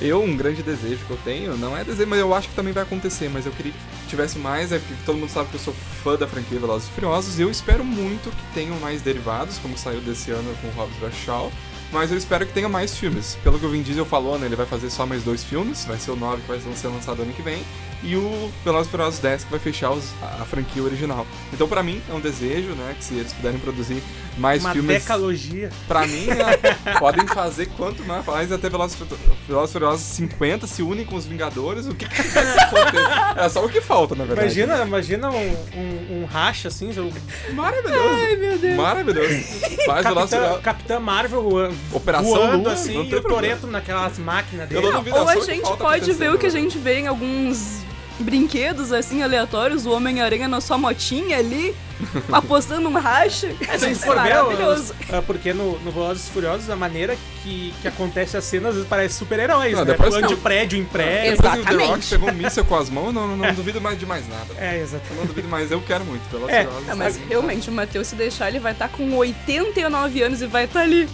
Eu, 0.00 0.22
um 0.22 0.34
grande 0.34 0.62
desejo 0.62 1.04
que 1.04 1.10
eu 1.10 1.18
tenho, 1.22 1.56
não 1.58 1.76
é 1.76 1.84
desejo, 1.84 2.08
mas 2.08 2.18
eu 2.18 2.34
acho 2.34 2.48
que 2.48 2.54
também 2.54 2.72
vai 2.72 2.82
acontecer, 2.84 3.28
mas 3.28 3.44
eu 3.44 3.52
queria 3.52 3.72
que 3.72 4.08
tivesse 4.08 4.38
mais, 4.38 4.72
é 4.72 4.78
porque 4.78 4.94
todo 5.04 5.18
mundo 5.18 5.28
sabe 5.28 5.50
que 5.50 5.56
eu 5.56 5.60
sou 5.60 5.74
fã 6.02 6.16
da 6.16 6.26
franquia 6.26 6.58
Velozes 6.58 6.88
e 6.88 6.92
Furiosos, 6.92 7.38
e 7.38 7.42
eu 7.42 7.50
espero 7.50 7.84
muito 7.84 8.30
que 8.30 8.54
tenham 8.54 8.78
mais 8.80 9.02
derivados, 9.02 9.58
como 9.58 9.76
saiu 9.76 10.00
desse 10.00 10.30
ano 10.30 10.54
com 10.62 10.68
o 10.68 10.70
Hobbs 10.70 10.96
vs. 10.96 11.14
Shaw, 11.14 11.52
mas 11.92 12.10
eu 12.10 12.16
espero 12.16 12.46
que 12.46 12.52
tenha 12.52 12.68
mais 12.68 12.96
filmes. 12.96 13.36
Pelo 13.42 13.58
que 13.58 13.66
o 13.66 13.68
Vin 13.68 13.82
Diesel 13.82 14.06
falou, 14.06 14.38
né, 14.38 14.46
ele 14.46 14.56
vai 14.56 14.66
fazer 14.66 14.88
só 14.88 15.04
mais 15.04 15.22
dois 15.22 15.44
filmes, 15.44 15.84
vai 15.84 15.98
ser 15.98 16.12
o 16.12 16.16
9 16.16 16.40
que 16.42 16.48
vai 16.48 16.60
ser 16.60 16.88
lançado 16.88 17.20
ano 17.20 17.32
que 17.32 17.42
vem, 17.42 17.62
e 18.02 18.16
o 18.16 18.50
Velozes 18.64 18.88
e 18.88 18.90
Furiosos 18.90 19.20
10 19.20 19.44
que 19.44 19.50
vai 19.50 19.60
fechar 19.60 19.90
os- 19.90 20.12
a, 20.22 20.42
a 20.42 20.44
franquia 20.44 20.82
original. 20.82 21.26
Então 21.52 21.68
pra 21.68 21.82
mim 21.82 22.00
é 22.08 22.14
um 22.14 22.20
desejo, 22.20 22.70
né, 22.70 22.94
que 22.98 23.04
se 23.04 23.14
eles 23.14 23.32
puderem 23.32 23.58
produzir 23.58 24.02
mais 24.38 24.62
Uma 24.64 24.72
filmes... 24.72 25.02
decalogia. 25.02 25.70
Pra 25.86 26.06
mim, 26.06 26.26
né, 26.26 26.56
podem 26.98 27.26
fazer 27.26 27.66
quanto 27.76 28.04
mais 28.04 28.24
faz 28.24 28.50
até 28.52 28.68
Velozes 28.68 28.96
e 29.00 29.72
Furiosos 29.72 30.00
50 30.06 30.66
se 30.66 30.82
unem 30.82 31.04
com 31.04 31.16
os 31.16 31.26
Vingadores, 31.26 31.86
o 31.86 31.94
que 31.94 32.06
que? 32.08 32.20
É 33.36 33.48
só 33.48 33.64
o 33.64 33.68
que 33.68 33.80
falta, 33.80 34.14
na 34.14 34.24
verdade. 34.24 34.60
Imagina, 34.60 34.84
imagina 34.84 35.30
um, 35.30 35.56
um, 35.74 36.22
um 36.22 36.24
racha 36.24 36.68
assim, 36.68 36.90
o 36.98 37.12
Maravilhoso. 37.54 38.08
Ai, 38.08 38.36
meu 38.36 38.58
Deus. 38.58 38.76
Maravilhoso. 38.76 39.44
Faz 39.86 40.02
Capitã. 40.02 40.60
Capitã 40.62 41.00
Marvel 41.00 41.40
uh, 41.40 41.74
Operação 41.92 42.30
voando 42.30 42.64
Lua, 42.64 42.72
assim 42.72 42.94
não 42.94 43.04
e 43.04 43.14
o. 43.14 43.22
Toreto 43.22 43.66
naquelas 43.66 44.18
máquinas 44.18 44.70
Eu 44.70 44.82
dele. 44.82 45.12
Ou 45.12 45.28
a 45.28 45.36
gente 45.40 45.76
pode 45.76 46.12
ver 46.12 46.32
o 46.32 46.38
que 46.38 46.46
a 46.46 46.50
gente 46.50 46.78
vê 46.78 47.00
em 47.00 47.06
alguns 47.06 47.82
brinquedos 48.20 48.92
assim 48.92 49.22
aleatórios, 49.22 49.86
o 49.86 49.90
Homem-Aranha 49.90 50.48
na 50.48 50.60
sua 50.60 50.76
motinha 50.78 51.38
ali, 51.38 51.74
apostando 52.32 52.88
um 52.88 52.92
racha. 52.98 53.54
É, 53.68 53.78
se 53.78 53.86
É 53.86 53.94
for 53.94 54.14
ver, 54.20 54.34
maravilhoso. 54.34 54.94
os- 55.00 55.12
ah, 55.14 55.22
porque 55.22 55.52
no, 55.52 55.78
no 55.80 55.90
Velozes 55.90 56.26
e 56.28 56.30
Furiosos, 56.30 56.70
a 56.70 56.76
maneira 56.76 57.16
que, 57.42 57.74
que 57.82 57.88
acontece 57.88 58.36
a 58.36 58.40
cena, 58.40 58.68
às 58.68 58.74
vezes 58.74 58.88
parece 58.88 59.14
super-heróis, 59.16 59.72
Não, 59.72 59.84
né? 59.84 59.92
depois 59.92 60.14
Pulando 60.14 60.28
de 60.28 60.36
prédio 60.36 60.78
em 60.78 60.84
prédio. 60.84 61.36
Depois 61.36 61.54
que 61.54 61.60
o 61.60 61.64
The 61.64 61.70
Rock 61.72 61.80
Exatamente. 61.82 62.08
pegou 62.10 62.30
um 62.30 62.34
míssil 62.34 62.64
com 62.64 62.76
as 62.76 62.90
mãos, 62.90 63.12
não, 63.12 63.26
não, 63.28 63.36
não 63.36 63.54
duvido 63.54 63.80
mais 63.80 63.98
de 63.98 64.06
mais 64.06 64.28
nada. 64.28 64.46
É, 64.58 64.78
Eu 64.78 64.82
exatamente. 64.82 65.18
não 65.18 65.26
duvido 65.26 65.48
mais, 65.48 65.70
eu 65.70 65.80
quero 65.82 66.04
muito. 66.04 66.22
Velozes 66.30 66.54
É, 66.54 66.62
e 66.62 66.64
Furiosos. 66.64 66.88
Não, 66.88 66.96
mas 66.96 67.16
realmente, 67.28 67.68
o 67.70 67.72
Matheus, 67.72 68.06
se 68.06 68.14
deixar, 68.14 68.48
ele 68.48 68.60
vai 68.60 68.72
estar 68.72 68.88
com 68.88 69.14
89 69.16 70.22
anos 70.22 70.42
e 70.42 70.46
vai 70.46 70.64
estar 70.64 70.80
ali. 70.82 71.08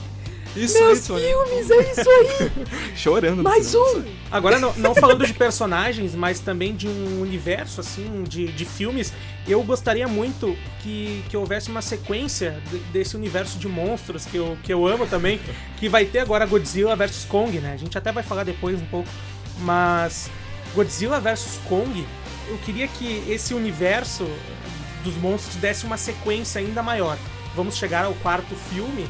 Isso, 0.57 0.79
Meus 0.79 0.99
isso. 1.01 1.15
filmes, 1.17 1.71
é 1.71 1.93
isso 1.93 2.11
aí! 2.11 2.53
Chorando. 2.97 3.43
Mais 3.43 3.75
um! 3.75 4.03
Agora, 4.31 4.59
não, 4.59 4.73
não 4.75 4.95
falando 4.95 5.27
de 5.27 5.33
personagens, 5.35 6.15
mas 6.15 6.41
também 6.41 6.75
de 6.75 6.89
um 6.89 7.21
universo, 7.21 7.81
assim, 7.81 8.25
de, 8.25 8.47
de 8.53 8.65
filmes, 8.65 9.13
eu 9.47 9.63
gostaria 9.63 10.09
muito 10.09 10.57
que, 10.83 11.23
que 11.29 11.37
houvesse 11.37 11.71
uma 11.71 11.83
sequência 11.83 12.61
de- 12.71 12.79
desse 12.91 13.17
universo 13.17 13.59
de 13.59 13.69
monstros 13.69 14.25
que 14.25 14.37
eu, 14.37 14.57
que 14.63 14.73
eu 14.73 14.87
amo 14.87 15.07
também, 15.07 15.41
que 15.79 15.89
vai 15.89 16.05
ter 16.05 16.21
agora 16.21 16.45
Godzilla 16.47 16.97
vs 16.97 17.25
Kong, 17.29 17.59
né? 17.59 17.73
A 17.75 17.77
gente 17.77 17.97
até 17.97 18.11
vai 18.11 18.23
falar 18.23 18.45
depois 18.45 18.81
um 18.81 18.87
pouco, 18.87 19.09
mas 19.61 20.31
Godzilla 20.75 21.21
vs 21.21 21.61
Kong, 21.69 22.07
eu 22.49 22.59
queria 22.59 22.89
que 22.89 23.25
esse 23.29 23.55
universo 23.55 24.27
dos 25.05 25.15
monstros 25.17 25.57
desse 25.57 25.85
uma 25.85 25.97
sequência 25.97 26.61
ainda 26.61 26.83
maior. 26.83 27.17
Vamos 27.55 27.77
chegar 27.77 28.05
ao 28.05 28.15
quarto 28.15 28.55
filme, 28.55 29.07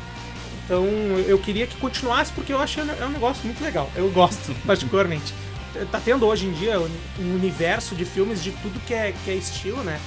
então 0.66 0.84
eu 1.26 1.38
queria 1.38 1.66
que 1.66 1.76
continuasse 1.76 2.30
porque 2.32 2.52
eu 2.52 2.60
acho 2.60 2.74
que 2.82 2.90
é 3.02 3.06
um 3.06 3.10
negócio 3.10 3.44
muito 3.46 3.62
legal. 3.64 3.90
Eu 3.96 4.10
gosto, 4.10 4.52
particularmente. 4.66 5.32
Tá 5.92 6.00
tendo 6.04 6.26
hoje 6.26 6.46
em 6.46 6.52
dia 6.52 6.78
um 6.80 7.34
universo 7.34 7.94
de 7.94 8.04
filmes 8.04 8.42
de 8.42 8.50
tudo 8.50 8.78
que 8.86 8.92
é, 8.94 9.14
que 9.24 9.30
é 9.30 9.34
estilo, 9.34 9.82
né? 9.84 9.98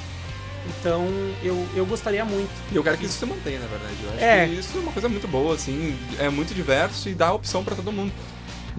Então 0.80 1.08
eu, 1.42 1.66
eu 1.76 1.86
gostaria 1.86 2.26
muito. 2.26 2.50
E 2.72 2.76
eu 2.76 2.84
quero 2.84 2.98
que 2.98 3.06
isso 3.06 3.18
se 3.18 3.26
mantenha, 3.26 3.60
na 3.60 3.68
verdade. 3.68 3.94
Eu 4.04 4.10
acho 4.10 4.20
É. 4.24 4.48
que 4.48 4.54
isso 4.56 4.78
é 4.78 4.82
uma 4.82 4.92
coisa 4.92 5.08
muito 5.08 5.28
boa, 5.28 5.56
assim, 5.56 5.98
é 6.20 6.28
muito 6.30 6.54
diverso 6.54 7.08
e 7.10 7.14
dá 7.14 7.32
opção 7.34 7.64
pra 7.64 7.76
todo 7.76 7.92
mundo. 7.92 8.12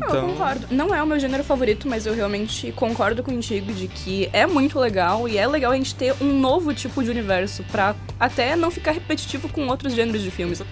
Eu 0.00 0.06
Então, 0.08 0.28
concordo. 0.30 0.66
Não 0.70 0.94
é 0.94 1.02
o 1.02 1.06
meu 1.06 1.18
gênero 1.18 1.42
favorito, 1.44 1.88
mas 1.88 2.06
eu 2.06 2.14
realmente 2.14 2.72
concordo 2.72 3.22
contigo 3.22 3.72
de 3.72 3.86
que 3.88 4.28
é 4.32 4.46
muito 4.46 4.78
legal 4.78 5.28
e 5.28 5.36
é 5.38 5.46
legal 5.46 5.72
a 5.72 5.76
gente 5.76 5.94
ter 5.94 6.14
um 6.20 6.38
novo 6.38 6.72
tipo 6.74 7.02
de 7.02 7.10
universo 7.10 7.62
pra 7.70 7.94
até 8.18 8.56
não 8.56 8.70
ficar 8.70 8.92
repetitivo 8.92 9.48
com 9.48 9.66
outros 9.68 9.94
gêneros 9.94 10.22
de 10.22 10.30
filmes. 10.30 10.62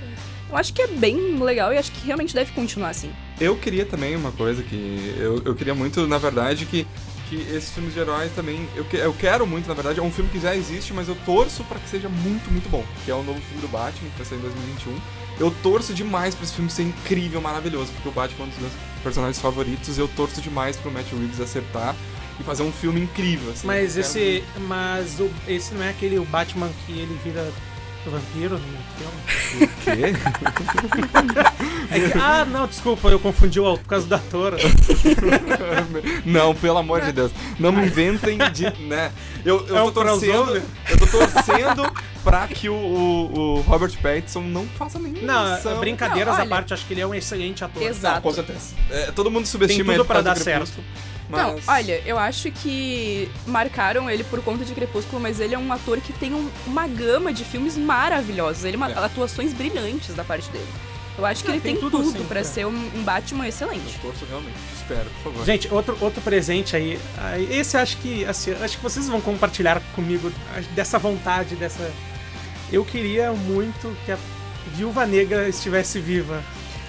Eu 0.51 0.57
acho 0.57 0.73
que 0.73 0.81
é 0.83 0.87
bem 0.87 1.39
legal 1.43 1.73
e 1.73 1.79
acho 1.79 1.93
que 1.93 2.07
realmente 2.07 2.35
deve 2.35 2.53
continuar 2.53 2.91
assim. 2.91 3.13
Eu 3.41 3.57
queria 3.57 3.85
também 3.85 4.17
uma 4.17 4.33
coisa 4.33 4.63
que. 4.63 5.15
Eu, 5.19 5.43
eu 5.45 5.55
queria 5.55 5.75
muito, 5.75 6.07
na 6.07 6.17
verdade, 6.19 6.65
que, 6.65 6.87
que 7.29 7.37
esses 7.55 7.71
filmes 7.71 7.93
de 7.95 8.01
heróis 8.01 8.33
também. 8.35 8.67
Eu, 8.75 8.85
que- 8.85 8.97
eu 8.97 9.13
quero 9.13 9.47
muito, 9.47 9.69
na 9.69 9.75
verdade, 9.75 10.01
é 10.01 10.03
um 10.03 10.11
filme 10.11 10.31
que 10.31 10.41
já 10.41 10.57
existe, 10.57 10.93
mas 10.95 11.07
eu 11.09 11.17
torço 11.27 11.63
pra 11.65 11.79
que 11.79 11.89
seja 11.89 12.09
muito, 12.09 12.51
muito 12.51 12.69
bom. 12.71 12.85
Que 13.05 13.11
é 13.11 13.15
o 13.15 13.23
novo 13.23 13.41
filme 13.43 13.61
do 13.61 13.69
Batman, 13.69 14.09
que 14.11 14.17
vai 14.17 14.27
sair 14.27 14.39
em 14.39 14.43
2021. 14.43 14.99
Eu 15.39 15.55
torço 15.63 15.93
demais 15.95 16.35
pra 16.35 16.45
esse 16.45 16.55
filme 16.55 16.69
ser 16.71 16.83
incrível, 16.83 17.41
maravilhoso, 17.41 17.93
porque 17.93 18.09
o 18.09 18.13
Batman 18.13 18.45
é 18.45 18.47
um 18.47 18.51
dos 18.51 18.59
meus 18.59 18.73
personagens 19.05 19.39
favoritos. 19.41 19.97
Eu 19.99 20.09
torço 20.09 20.41
demais 20.41 20.77
pro 20.77 20.91
Matt 20.91 21.07
Reeves 21.13 21.41
acertar 21.41 21.95
e 22.41 22.43
fazer 22.43 22.63
um 22.65 22.73
filme 22.73 23.01
incrível. 23.03 23.53
Assim, 23.53 23.67
Mas 23.67 23.97
esse. 23.97 24.43
Mas 24.67 25.21
o, 25.21 25.31
esse 25.47 25.75
não 25.75 25.83
é 25.85 25.91
aquele 25.91 26.19
o 26.19 26.25
Batman 26.25 26.69
que 26.87 26.93
ele 26.93 27.17
vira 27.23 27.53
vampiro 28.07 28.59
no 28.59 28.61
filme. 28.97 29.65
O 29.65 29.69
quê? 29.85 30.15
É 31.91 32.01
que- 32.11 32.19
ah, 32.19 32.45
não, 32.45 32.67
desculpa, 32.67 33.09
eu 33.09 33.19
confundi 33.19 33.59
o 33.59 33.65
autor 33.67 33.83
por 33.83 33.89
causa 33.89 34.07
do 34.07 34.15
ator. 34.15 34.55
Não, 36.25 36.55
pelo 36.55 36.79
amor 36.79 37.01
de 37.03 37.13
Deus. 37.13 37.33
Não 37.59 37.73
me 37.73 37.87
inventem 37.87 38.39
de. 38.53 38.71
né? 38.85 39.11
Eu, 39.45 39.67
eu 39.67 39.77
É 39.77 39.81
tô 39.81 39.89
um 39.89 39.93
torcendo. 39.93 40.63
Eu 40.89 40.99
tô 40.99 41.07
torcendo 41.07 41.93
pra 42.23 42.47
que 42.47 42.69
o, 42.69 42.75
o, 42.75 43.55
o 43.59 43.61
Robert 43.63 43.93
Pattinson 44.03 44.43
não 44.43 44.67
faça 44.67 44.99
nenhuma 44.99 45.59
Não, 45.65 45.79
brincadeiras 45.81 46.35
Não, 46.35 46.41
à 46.41 46.43
olha- 46.43 46.51
parte, 46.51 46.75
acho 46.75 46.87
que 46.87 46.93
ele 46.95 47.01
é 47.01 47.07
um 47.07 47.15
excelente 47.15 47.65
ator. 47.65 47.83
Exato. 47.83 48.15
Não, 48.17 48.23
com 48.23 48.33
certeza. 48.33 48.75
É, 48.91 49.11
todo 49.13 49.31
mundo 49.31 49.47
subestima 49.47 49.85
Tem 49.85 49.95
ele 49.95 49.99
tudo 49.99 50.07
por 50.07 50.13
pra 50.13 50.23
dar 50.23 50.37
certo. 50.37 50.73
Crepúsculo, 50.73 50.87
Não, 51.29 51.55
Mas... 51.55 51.69
olha, 51.69 52.03
eu 52.07 52.19
acho 52.19 52.51
que 52.51 53.31
marcaram 53.47 54.09
ele 54.11 54.25
por 54.25 54.43
conta 54.43 54.65
de 54.65 54.73
Crepúsculo, 54.73 55.21
mas 55.21 55.41
ele 55.41 55.55
é 55.55 55.59
um 55.59 55.71
ator 55.73 56.01
que 56.01 56.13
tem 56.13 56.33
um- 56.33 56.49
uma 56.67 56.87
gama 56.89 57.33
de 57.33 57.45
filmes 57.45 57.77
maravilhosos. 57.77 58.65
Ele 58.65 58.79
tem 58.79 58.87
É. 58.93 58.99
atuações 58.99 59.53
brilhantes 59.53 60.15
da 60.15 60.25
parte 60.25 60.49
dele. 60.51 60.67
Eu 61.19 61.27
acho 61.27 61.43
que 61.43 61.49
Não, 61.49 61.55
ele 61.57 61.63
tem 61.63 61.73
tem, 61.75 61.83
tudo, 61.83 62.01
tudo, 62.03 62.25
pra 62.29 62.41
é. 62.41 62.45
ser 62.45 62.65
um, 62.65 62.71
um 62.95 63.03
Batman 63.03 63.47
excelente. 63.49 63.97
Eu 63.97 64.01
torço 64.11 64.25
realmente. 64.25 64.55
Espero, 64.77 65.11
por 65.23 65.33
favor. 65.33 65.45
Gente, 65.45 65.69
outro, 65.75 65.99
outro 66.01 66.21
presente 66.23 66.77
aí. 66.77 66.99
aí, 67.19 67.49
Esse 67.59 67.77
eu 67.77 67.81
acho 67.83 67.97
que. 67.99 68.25
Assim, 68.25 68.53
acho 68.53 68.77
que 68.77 68.83
vocês 68.83 69.09
vão 69.09 69.21
compartilhar 69.21 69.83
comigo 69.97 70.33
dessa 70.77 70.97
vontade, 70.99 71.57
dessa. 71.57 71.91
Eu 72.73 72.85
queria 72.85 73.33
muito 73.33 73.95
que 74.07 74.13
a 74.13 74.19
Viúva 74.75 75.05
Negra 75.07 75.49
estivesse 75.49 75.99
viva. 75.99 76.41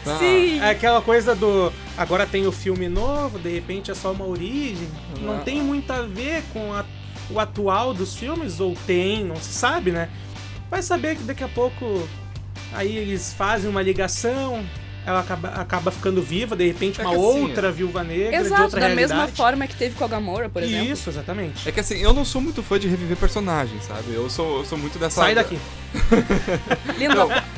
Ah, 0.05 0.17
Sim! 0.17 0.59
É 0.59 0.69
aquela 0.69 1.01
coisa 1.01 1.35
do. 1.35 1.71
Agora 1.97 2.25
tem 2.25 2.47
o 2.47 2.51
filme 2.51 2.87
novo, 2.87 3.37
de 3.37 3.49
repente 3.49 3.91
é 3.91 3.93
só 3.95 4.11
uma 4.11 4.25
origem. 4.25 4.87
Não 5.21 5.37
Ah. 5.37 5.41
tem 5.41 5.61
muito 5.61 5.91
a 5.91 6.01
ver 6.03 6.43
com 6.53 6.73
a- 6.73 6.85
o 7.29 7.39
atual 7.39 7.93
dos 7.93 8.15
filmes, 8.15 8.59
ou 8.59 8.75
tem, 8.87 9.23
não 9.25 9.35
se 9.35 9.51
sabe, 9.53 9.91
né? 9.91 10.09
Vai 10.69 10.81
saber 10.81 11.15
que 11.17 11.23
daqui 11.23 11.43
a 11.43 11.47
pouco 11.49 12.07
aí 12.73 12.95
eles 12.95 13.33
fazem 13.33 13.69
uma 13.69 13.81
ligação, 13.81 14.63
ela 15.05 15.19
acaba, 15.21 15.47
acaba 15.49 15.91
ficando 15.91 16.21
viva, 16.21 16.55
de 16.55 16.67
repente 16.67 17.01
É 17.01 17.03
uma 17.03 17.11
assim, 17.13 17.41
outra 17.41 17.71
viúva 17.71 18.03
negra 18.03 18.29
de 18.39 18.45
Exato, 18.45 18.63
outra 18.63 18.79
da 18.81 18.87
realidade. 18.87 19.19
mesma 19.21 19.35
forma 19.35 19.65
que 19.67 19.75
teve 19.75 19.95
com 19.95 20.05
a 20.05 20.07
Gamora, 20.07 20.49
por 20.49 20.61
exemplo. 20.63 20.91
Isso, 20.91 21.09
exatamente. 21.09 21.67
É 21.67 21.71
que 21.71 21.79
assim, 21.79 21.97
eu 21.97 22.13
não 22.13 22.23
sou 22.23 22.39
muito 22.41 22.61
fã 22.63 22.79
de 22.79 22.87
reviver 22.87 23.17
personagens, 23.17 23.83
sabe? 23.85 24.13
Eu 24.13 24.29
sou, 24.29 24.59
eu 24.59 24.65
sou 24.65 24.77
muito 24.77 24.97
dessa. 24.99 25.21
Sai 25.21 25.33
daqui. 25.35 25.57
Lindo, 26.97 27.15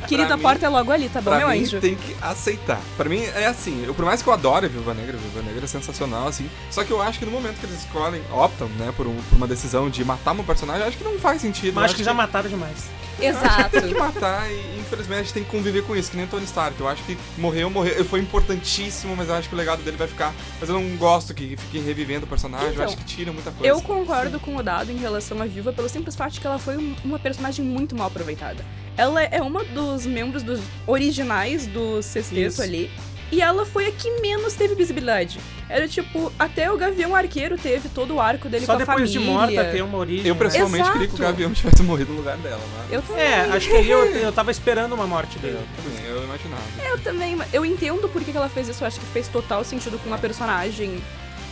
querida, 0.08 0.34
a 0.34 0.38
porta 0.38 0.66
é 0.66 0.68
logo 0.68 0.90
ali, 0.90 1.08
tá 1.08 1.20
bom, 1.20 1.30
Pra 1.30 1.38
meu 1.38 1.48
mim 1.48 1.62
anjo? 1.62 1.80
tem 1.80 1.94
que 1.94 2.14
aceitar. 2.20 2.80
Pra 2.96 3.08
mim 3.08 3.22
é 3.22 3.46
assim, 3.46 3.84
eu, 3.86 3.94
por 3.94 4.04
mais 4.04 4.22
que 4.22 4.28
eu 4.28 4.32
adore 4.32 4.66
a 4.66 4.68
Viúva 4.68 4.94
Negra, 4.94 5.16
a 5.16 5.20
Viúva 5.20 5.42
Negra 5.42 5.64
é 5.64 5.68
sensacional, 5.68 6.28
assim. 6.28 6.48
Só 6.70 6.84
que 6.84 6.90
eu 6.90 7.00
acho 7.02 7.18
que 7.18 7.24
no 7.24 7.30
momento 7.32 7.58
que 7.60 7.66
eles 7.66 7.80
escolhem, 7.80 8.22
optam, 8.32 8.68
né, 8.78 8.92
por, 8.96 9.06
um- 9.06 9.16
por 9.28 9.36
uma 9.36 9.46
decisão 9.46 9.88
de 9.90 10.04
matar 10.04 10.32
uma 10.32 10.44
personagem, 10.44 10.82
eu 10.82 10.88
acho 10.88 10.96
que 10.98 11.04
não 11.04 11.18
faz 11.18 11.40
sentido. 11.42 11.74
Mas 11.74 11.82
Eu 11.82 11.86
acho 11.86 11.96
que 11.96 12.04
já 12.04 12.14
mataram 12.14 12.48
demais. 12.48 12.90
Exato. 13.20 13.70
tem 13.80 13.82
que 13.88 13.94
matar 13.94 14.50
e 14.50 14.80
infelizmente 14.80 15.20
a 15.20 15.22
gente 15.22 15.34
tem 15.34 15.44
que 15.44 15.50
conviver 15.50 15.82
com 15.84 15.94
isso, 15.94 16.10
que 16.10 16.16
nem 16.16 16.26
Tony 16.26 16.44
Stark. 16.44 16.78
Eu 16.80 16.88
acho 16.88 17.02
que 17.04 17.16
morreu, 17.38 17.70
morreu. 17.70 17.94
Ele 17.94 18.04
foi 18.04 18.20
importantíssimo, 18.20 19.14
mas 19.16 19.28
eu 19.28 19.34
acho 19.34 19.48
que 19.48 19.54
o 19.54 19.58
legado 19.58 19.82
dele 19.82 19.96
vai 19.96 20.08
ficar. 20.08 20.32
Mas 20.60 20.68
eu 20.68 20.74
não 20.74 20.96
gosto 20.96 21.32
que 21.34 21.56
fique 21.56 21.78
revivendo 21.78 22.24
o 22.24 22.28
personagem, 22.28 22.68
eu 22.68 22.72
Então, 22.72 22.84
acho 22.84 22.96
que 22.96 23.04
tira 23.04 23.32
muita 23.32 23.50
coisa. 23.52 23.66
Eu 23.66 23.80
concordo 23.82 24.40
com 24.40 24.56
o 24.56 24.62
Dado 24.62 24.90
em 24.90 24.96
relação 24.96 25.40
à 25.40 25.44
Viúva 25.44 25.72
pelo 25.72 25.88
simples 25.88 26.16
fato 26.16 26.32
de 26.32 26.40
que 26.40 26.46
ela 26.46 26.58
foi 26.58 26.76
um- 26.76 26.96
uma 27.04 27.18
personagem 27.18 27.64
muito 27.64 27.94
mal 27.94 28.10
aproveitada. 28.22 28.64
Ela 28.96 29.22
é 29.24 29.40
uma 29.40 29.64
dos 29.64 30.06
membros 30.06 30.42
dos 30.42 30.60
originais 30.86 31.66
do 31.66 32.02
sexteto 32.02 32.52
Isso. 32.52 32.62
ali. 32.62 32.90
E 33.30 33.40
ela 33.40 33.64
foi 33.64 33.86
a 33.86 33.92
que 33.92 34.20
menos 34.20 34.52
teve 34.52 34.74
visibilidade. 34.74 35.40
Era 35.66 35.88
tipo, 35.88 36.30
até 36.38 36.70
o 36.70 36.76
Gavião 36.76 37.16
Arqueiro 37.16 37.56
teve 37.56 37.88
todo 37.88 38.16
o 38.16 38.20
arco 38.20 38.46
dele 38.46 38.66
Só 38.66 38.74
com 38.74 38.82
a 38.82 38.84
depois 38.84 39.10
família. 39.10 39.20
de 39.20 39.26
morta 39.26 39.72
ter 39.72 39.82
uma 39.82 39.96
origem. 39.96 40.26
Eu 40.26 40.34
né? 40.34 40.40
pessoalmente 40.40 40.92
queria 40.92 41.08
que 41.08 41.14
o. 41.14 41.18
Gavião 41.18 41.50
tivesse 41.54 41.82
morrido 41.82 42.12
no 42.12 42.18
lugar 42.18 42.36
dela, 42.36 42.60
mas. 42.76 42.92
Eu 42.92 43.00
também. 43.00 43.24
É, 43.24 43.40
acho 43.40 43.70
que 43.70 43.76
aí 43.76 43.90
eu, 43.90 44.04
eu 44.04 44.32
tava 44.32 44.50
esperando 44.50 44.92
uma 44.92 45.06
morte 45.06 45.38
dele. 45.38 45.56
Eu 45.56 45.82
também, 45.82 46.10
eu 46.10 46.24
imaginava. 46.24 46.62
Eu 46.84 46.98
também, 46.98 47.36
mas 47.36 47.54
eu 47.54 47.64
entendo 47.64 48.06
por 48.06 48.22
que 48.22 48.32
que 48.32 48.36
ela 48.36 48.50
fez 48.50 48.68
isso, 48.68 48.84
eu 48.84 48.88
acho 48.88 49.00
que 49.00 49.06
fez 49.06 49.28
total 49.28 49.64
sentido 49.64 49.98
com 49.98 50.12
a 50.12 50.18
personagem, 50.18 51.02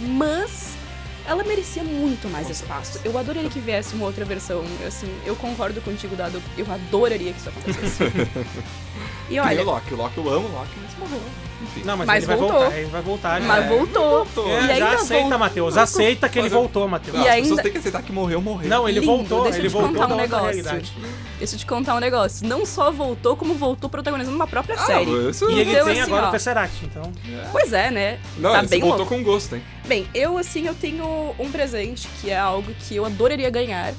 mas 0.03 0.77
ela 1.27 1.45
merecia 1.45 1.83
muito 1.85 2.29
mais 2.29 2.49
espaço. 2.50 3.00
Eu 3.05 3.17
adoraria 3.19 3.49
que 3.50 3.61
viesse 3.61 3.95
uma 3.95 4.07
outra 4.07 4.25
versão, 4.25 4.62
assim, 4.87 5.09
eu 5.25 5.37
concordo 5.37 5.81
contigo, 5.81 6.17
Dado, 6.17 6.43
eu 6.57 6.67
adoraria 6.71 7.33
que 7.33 7.39
isso 7.39 7.49
acontecesse. 7.49 8.05
e 9.31 9.39
olha, 9.39 9.62
o 9.62 9.65
Loki. 9.65 9.95
O 9.95 9.97
Loki 9.97 10.19
eu 10.19 10.29
amo 10.29 10.49
o 10.49 10.53
Loki, 10.53 10.71
mas 10.83 10.99
morreu. 10.99 11.21
Enfim. 11.62 11.83
Não, 11.85 11.95
mas, 11.95 12.07
Mas 12.07 12.17
ele 12.25 12.27
vai 12.27 12.37
voltou. 12.37 12.59
voltar, 12.61 12.79
ele 12.79 12.87
vai 12.91 13.03
voltar. 13.03 13.41
mas 13.43 13.62
já. 13.65 13.69
voltou. 13.69 14.25
voltou. 14.25 14.49
É, 14.49 14.61
E 14.62 14.67
já 14.67 14.73
ainda 14.73 14.89
aceita, 14.95 15.21
voltou. 15.23 15.39
Matheus. 15.39 15.77
Aceita 15.77 16.29
que 16.29 16.39
ele 16.39 16.45
Mas 16.45 16.53
eu- 16.53 16.59
voltou, 16.59 16.89
Matheus. 16.89 17.17
E 17.17 17.21
as 17.21 17.27
ainda- 17.27 17.41
pessoas 17.43 17.61
têm 17.62 17.73
que 17.73 17.79
aceitar 17.79 18.03
que 18.03 18.12
morreu, 18.12 18.41
morreu. 18.41 18.69
Não, 18.71 18.89
ele 18.89 19.00
Lindo, 19.00 19.12
voltou, 19.12 19.43
deixa 19.43 19.59
eu 19.59 19.61
ele 19.62 19.69
te 19.69 19.73
voltou 19.73 19.93
contar 19.93 20.15
um 20.15 20.17
negócio. 20.17 20.45
realidade. 20.47 20.93
Deixa 21.39 21.55
eu 21.55 21.59
te 21.59 21.67
contar 21.67 21.95
um 21.97 22.00
negócio. 22.00 22.47
Não 22.49 22.65
só 22.65 22.91
voltou, 22.91 23.37
como 23.37 23.55
voltou 23.55 23.91
protagonizando 23.91 24.35
uma 24.37 24.47
própria 24.47 24.75
Ah, 24.77 24.87
série. 24.87 25.29
isso... 25.29 25.50
E 25.50 25.61
ele 25.61 25.71
Então, 25.71 25.85
tem 25.85 26.00
assim, 26.00 26.11
agora 26.11 26.27
ó. 26.27 26.29
o 26.29 26.33
Tesseract, 26.33 26.85
então. 26.87 27.12
Pois 27.53 27.73
é, 27.75 27.91
né? 27.91 28.19
Não, 28.39 28.53
tá 28.53 28.59
ele 28.61 28.69
bem 28.69 28.81
voltou 28.81 28.99
louco. 29.00 29.15
com 29.15 29.23
gosto, 29.23 29.55
hein? 29.57 29.62
Bem, 29.90 30.06
eu 30.14 30.38
assim, 30.38 30.68
eu 30.68 30.75
tenho 30.76 31.35
um 31.37 31.50
presente 31.50 32.06
que 32.20 32.30
é 32.30 32.38
algo 32.38 32.73
que 32.87 32.94
eu 32.94 33.04
adoraria 33.04 33.50
ganhar. 33.50 33.92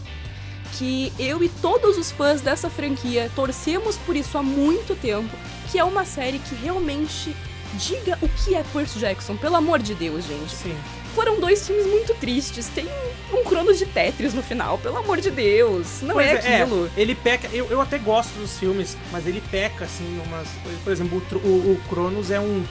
Que 0.78 1.12
eu 1.20 1.44
e 1.44 1.50
todos 1.50 1.98
os 1.98 2.10
fãs 2.10 2.40
dessa 2.40 2.70
franquia 2.70 3.30
torcemos 3.36 3.98
por 3.98 4.16
isso 4.16 4.38
há 4.38 4.42
muito 4.42 4.96
tempo. 4.96 5.36
Que 5.70 5.78
é 5.78 5.84
uma 5.84 6.06
série 6.06 6.40
que 6.40 6.56
realmente 6.56 7.36
diga 7.74 8.18
o 8.22 8.30
que 8.30 8.56
é 8.56 8.64
Percy 8.72 9.00
Jackson, 9.00 9.36
pelo 9.36 9.58
amor 9.58 9.80
de 9.80 9.94
Deus, 9.94 10.26
gente. 10.26 10.56
Sim. 10.56 10.74
Foram 11.14 11.42
dois 11.42 11.68
filmes 11.68 11.86
muito 11.86 12.14
tristes. 12.14 12.70
Tem 12.70 12.88
um 13.34 13.44
Cronos 13.44 13.78
de 13.78 13.86
Tetris 13.86 14.34
no 14.34 14.42
final, 14.42 14.78
pelo 14.78 14.96
amor 14.96 15.20
de 15.20 15.30
Deus. 15.30 16.02
Não 16.04 16.14
Pois 16.16 16.26
é 16.26 16.62
aquilo. 16.62 16.90
ele 16.96 17.16
peca. 17.16 17.50
Eu, 17.52 17.66
eu 17.70 17.82
até 17.82 17.98
gosto 17.98 18.32
dos 18.40 18.58
filmes, 18.58 18.96
mas 19.12 19.28
ele 19.28 19.44
peca, 19.52 19.84
assim, 19.84 20.22
umas. 20.26 20.48
Por 20.86 20.94
exemplo, 20.94 21.22
o, 21.34 21.38
o, 21.38 21.72
o 21.74 21.82
Cronos 21.90 22.32
é 22.32 22.40
um. 22.40 22.64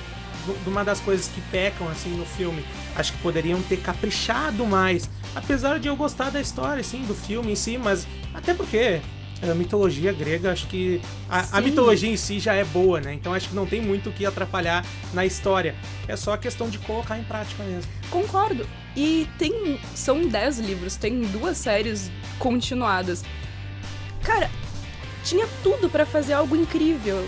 De 0.53 0.69
Uma 0.69 0.85
das 0.85 1.01
coisas 1.01 1.29
que 1.29 1.41
pecam, 1.43 1.89
assim, 1.89 2.11
no 2.11 2.25
filme. 2.25 2.65
Acho 2.97 3.13
que 3.13 3.19
poderiam 3.19 3.61
ter 3.63 3.79
caprichado 3.79 4.65
mais. 4.67 5.09
Apesar 5.35 5.79
de 5.79 5.89
eu 5.89 5.97
gostar 5.97 6.31
da 6.31 6.41
história, 6.41 6.81
assim, 6.81 7.03
do 7.05 7.15
filme 7.15 7.53
em 7.53 7.57
si, 7.57 7.79
mas. 7.79 8.07
Até 8.35 8.55
porque. 8.55 9.01
A 9.43 9.55
mitologia 9.55 10.13
grega, 10.13 10.53
acho 10.53 10.67
que. 10.67 11.01
A, 11.29 11.59
a 11.59 11.61
mitologia 11.63 12.11
em 12.11 12.17
si 12.17 12.39
já 12.39 12.53
é 12.53 12.63
boa, 12.63 13.01
né? 13.01 13.15
Então 13.15 13.33
acho 13.33 13.49
que 13.49 13.55
não 13.55 13.65
tem 13.65 13.81
muito 13.81 14.11
o 14.11 14.13
que 14.13 14.27
atrapalhar 14.27 14.85
na 15.15 15.25
história. 15.25 15.75
É 16.07 16.15
só 16.15 16.35
a 16.35 16.39
questão 16.39 16.69
de 16.69 16.79
colocar 16.79 17.19
em 17.19 17.25
prática 17.25 17.63
mesmo. 17.65 17.91
Concordo. 18.11 18.69
E 18.95 19.27
tem. 19.39 19.81
São 19.95 20.27
10 20.27 20.59
livros, 20.59 20.97
tem 20.97 21.23
duas 21.23 21.57
séries 21.57 22.11
continuadas. 22.39 23.25
Cara, 24.23 24.51
tinha 25.25 25.49
tudo 25.63 25.89
pra 25.89 26.05
fazer 26.05 26.35
algo 26.35 26.57
incrível. 26.57 27.27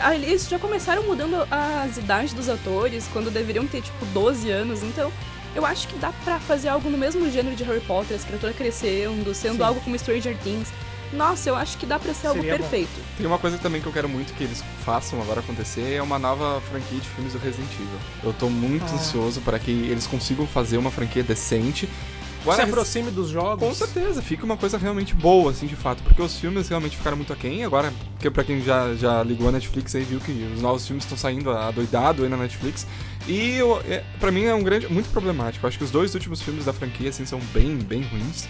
Ah, 0.00 0.14
Eles 0.14 0.48
já 0.48 0.58
começaram 0.58 1.02
mudando 1.04 1.46
as 1.50 1.96
idades 1.96 2.32
dos 2.32 2.48
atores, 2.48 3.08
quando 3.12 3.30
deveriam 3.30 3.66
ter, 3.66 3.82
tipo, 3.82 4.04
12 4.06 4.50
anos, 4.50 4.82
então. 4.82 5.12
Eu 5.56 5.64
acho 5.66 5.88
que 5.88 5.96
dá 5.96 6.12
pra 6.24 6.38
fazer 6.38 6.68
algo 6.68 6.88
no 6.90 6.96
mesmo 6.98 7.28
gênero 7.30 7.56
de 7.56 7.64
Harry 7.64 7.80
Potter, 7.80 8.16
a 8.16 8.22
criatura 8.24 8.52
crescendo, 8.52 9.34
sendo 9.34 9.56
Sim. 9.56 9.62
algo 9.62 9.80
como 9.80 9.98
Stranger 9.98 10.36
Things. 10.44 10.68
Nossa, 11.12 11.48
eu 11.48 11.56
acho 11.56 11.78
que 11.78 11.86
dá 11.86 11.98
pra 11.98 12.12
ser 12.12 12.26
algo 12.28 12.40
Seria 12.40 12.52
bom. 12.58 12.60
perfeito. 12.60 12.90
Tem 13.16 13.26
uma 13.26 13.38
coisa 13.38 13.56
também 13.56 13.80
que 13.80 13.86
eu 13.86 13.92
quero 13.92 14.08
muito 14.10 14.34
que 14.34 14.44
eles 14.44 14.62
façam 14.84 15.20
agora 15.22 15.40
acontecer, 15.40 15.94
é 15.94 16.02
uma 16.02 16.18
nova 16.18 16.60
franquia 16.70 17.00
de 17.00 17.08
filmes 17.08 17.32
do 17.32 17.38
Resident 17.38 17.72
Evil. 17.72 17.88
Eu 18.22 18.32
tô 18.34 18.50
muito 18.50 18.84
Ah. 18.90 18.94
ansioso 18.94 19.40
para 19.40 19.58
que 19.58 19.70
eles 19.70 20.06
consigam 20.06 20.46
fazer 20.46 20.76
uma 20.76 20.90
franquia 20.90 21.22
decente. 21.22 21.88
Se 22.54 22.60
aproxime 22.62 23.10
dos 23.10 23.28
jogos. 23.28 23.66
Com 23.66 23.74
certeza, 23.74 24.22
fica 24.22 24.44
uma 24.44 24.56
coisa 24.56 24.78
realmente 24.78 25.14
boa, 25.14 25.50
assim, 25.50 25.66
de 25.66 25.76
fato. 25.76 26.02
Porque 26.02 26.20
os 26.22 26.38
filmes 26.38 26.68
realmente 26.68 26.96
ficaram 26.96 27.16
muito 27.16 27.32
aquém. 27.32 27.64
Agora, 27.64 27.92
que 28.18 28.30
pra 28.30 28.44
quem 28.44 28.62
já, 28.62 28.94
já 28.94 29.22
ligou 29.22 29.48
a 29.48 29.52
Netflix 29.52 29.94
aí, 29.94 30.02
viu 30.04 30.20
que 30.20 30.32
os 30.54 30.62
novos 30.62 30.86
filmes 30.86 31.04
estão 31.04 31.18
saindo 31.18 31.50
adoidado 31.50 32.22
aí 32.22 32.28
na 32.28 32.36
Netflix. 32.36 32.86
E 33.26 33.56
eu, 33.56 33.80
é, 33.88 34.02
pra 34.18 34.30
mim 34.30 34.44
é 34.44 34.54
um 34.54 34.62
grande, 34.62 34.90
muito 34.92 35.10
problemático. 35.10 35.64
Eu 35.64 35.68
acho 35.68 35.78
que 35.78 35.84
os 35.84 35.90
dois 35.90 36.14
últimos 36.14 36.40
filmes 36.40 36.64
da 36.64 36.72
franquia, 36.72 37.10
assim, 37.10 37.26
são 37.26 37.40
bem, 37.52 37.76
bem 37.76 38.02
ruins. 38.02 38.48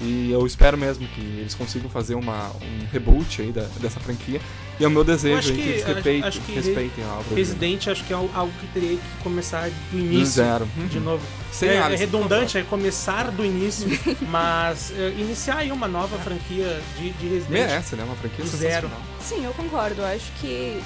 E 0.00 0.30
eu 0.30 0.46
espero 0.46 0.76
mesmo 0.78 1.06
que 1.08 1.20
eles 1.20 1.54
consigam 1.54 1.90
fazer 1.90 2.14
uma, 2.14 2.50
um 2.50 2.86
reboot 2.92 3.42
aí 3.42 3.52
da, 3.52 3.62
dessa 3.80 3.98
franquia. 3.98 4.40
E 4.80 4.84
é 4.84 4.86
o 4.86 4.90
meu 4.90 5.02
desejo 5.02 5.38
acho 5.38 5.52
que, 5.52 5.62
que- 5.62 5.68
eles 5.68 5.82
acho- 5.84 5.94
respeitem, 5.94 6.22
acho 6.28 6.40
que 6.40 6.52
respeitem 6.52 7.04
a 7.04 7.08
obra. 7.14 7.34
Resident 7.34 7.86
acho 7.88 8.04
que 8.04 8.12
é 8.12 8.16
algo 8.16 8.52
que 8.60 8.66
teria 8.68 8.96
que 8.96 9.22
começar 9.22 9.68
do 9.68 9.74
do 9.92 9.98
início. 9.98 10.34
zero. 10.34 10.68
De 10.88 10.98
Uhum. 10.98 11.04
novo. 11.04 11.26
Sem 11.52 11.70
é, 11.70 11.74
é 11.76 11.96
redundante, 11.96 12.58
é 12.58 12.62
começar 12.62 13.30
do 13.32 13.44
início, 13.44 13.88
mas 14.30 14.92
é, 14.96 15.08
iniciar 15.18 15.56
aí 15.58 15.72
uma 15.72 15.88
nova 15.88 16.16
franquia 16.18 16.80
de, 16.96 17.10
de 17.10 17.26
Resident. 17.26 17.50
Merece, 17.50 17.96
né? 17.96 18.04
Uma 18.04 18.14
franquia 18.16 18.44
Do 18.44 18.50
zero. 18.56 18.90
Sim, 19.20 19.44
eu 19.44 19.52
concordo. 19.54 20.02
Eu 20.02 20.06
acho 20.06 20.30
que 20.40 20.80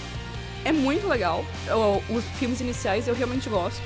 é 0.64 0.72
muito 0.72 1.06
legal. 1.06 1.44
Os 2.08 2.24
filmes 2.38 2.60
iniciais 2.60 3.06
eu 3.08 3.14
realmente 3.14 3.48
gosto. 3.50 3.82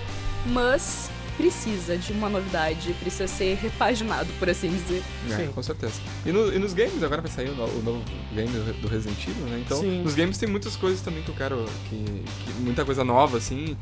Mas 0.47 1.11
precisa 1.37 1.97
de 1.97 2.13
uma 2.13 2.29
novidade, 2.29 2.93
precisa 3.01 3.27
ser 3.27 3.57
repaginado, 3.57 4.29
por 4.39 4.49
assim 4.49 4.69
dizer. 4.71 5.03
É, 5.31 5.37
Sim. 5.37 5.53
com 5.53 5.63
certeza. 5.63 5.95
E, 6.25 6.33
no- 6.33 6.53
e 6.53 6.59
nos 6.59 6.73
games, 6.73 7.03
agora 7.03 7.21
vai 7.23 7.31
sair 7.31 7.51
o, 7.51 7.55
no- 7.55 7.65
o 7.67 7.83
novo 7.83 8.03
game 8.35 8.49
do 8.81 8.89
Resident 8.89 9.19
Evil, 9.27 9.47
né? 9.47 9.63
Então, 9.65 9.81
Sim. 9.81 10.03
nos 10.03 10.15
games 10.15 10.39
tem 10.39 10.49
muitas 10.49 10.77
coisas 10.77 11.01
também 11.01 11.23
que 11.23 11.29
eu 11.29 11.35
quero. 11.35 11.65
Que, 11.89 11.97
que- 11.97 12.53
muita 12.61 12.85
coisa 12.85 13.05
nova, 13.05 13.37
assim. 13.39 13.77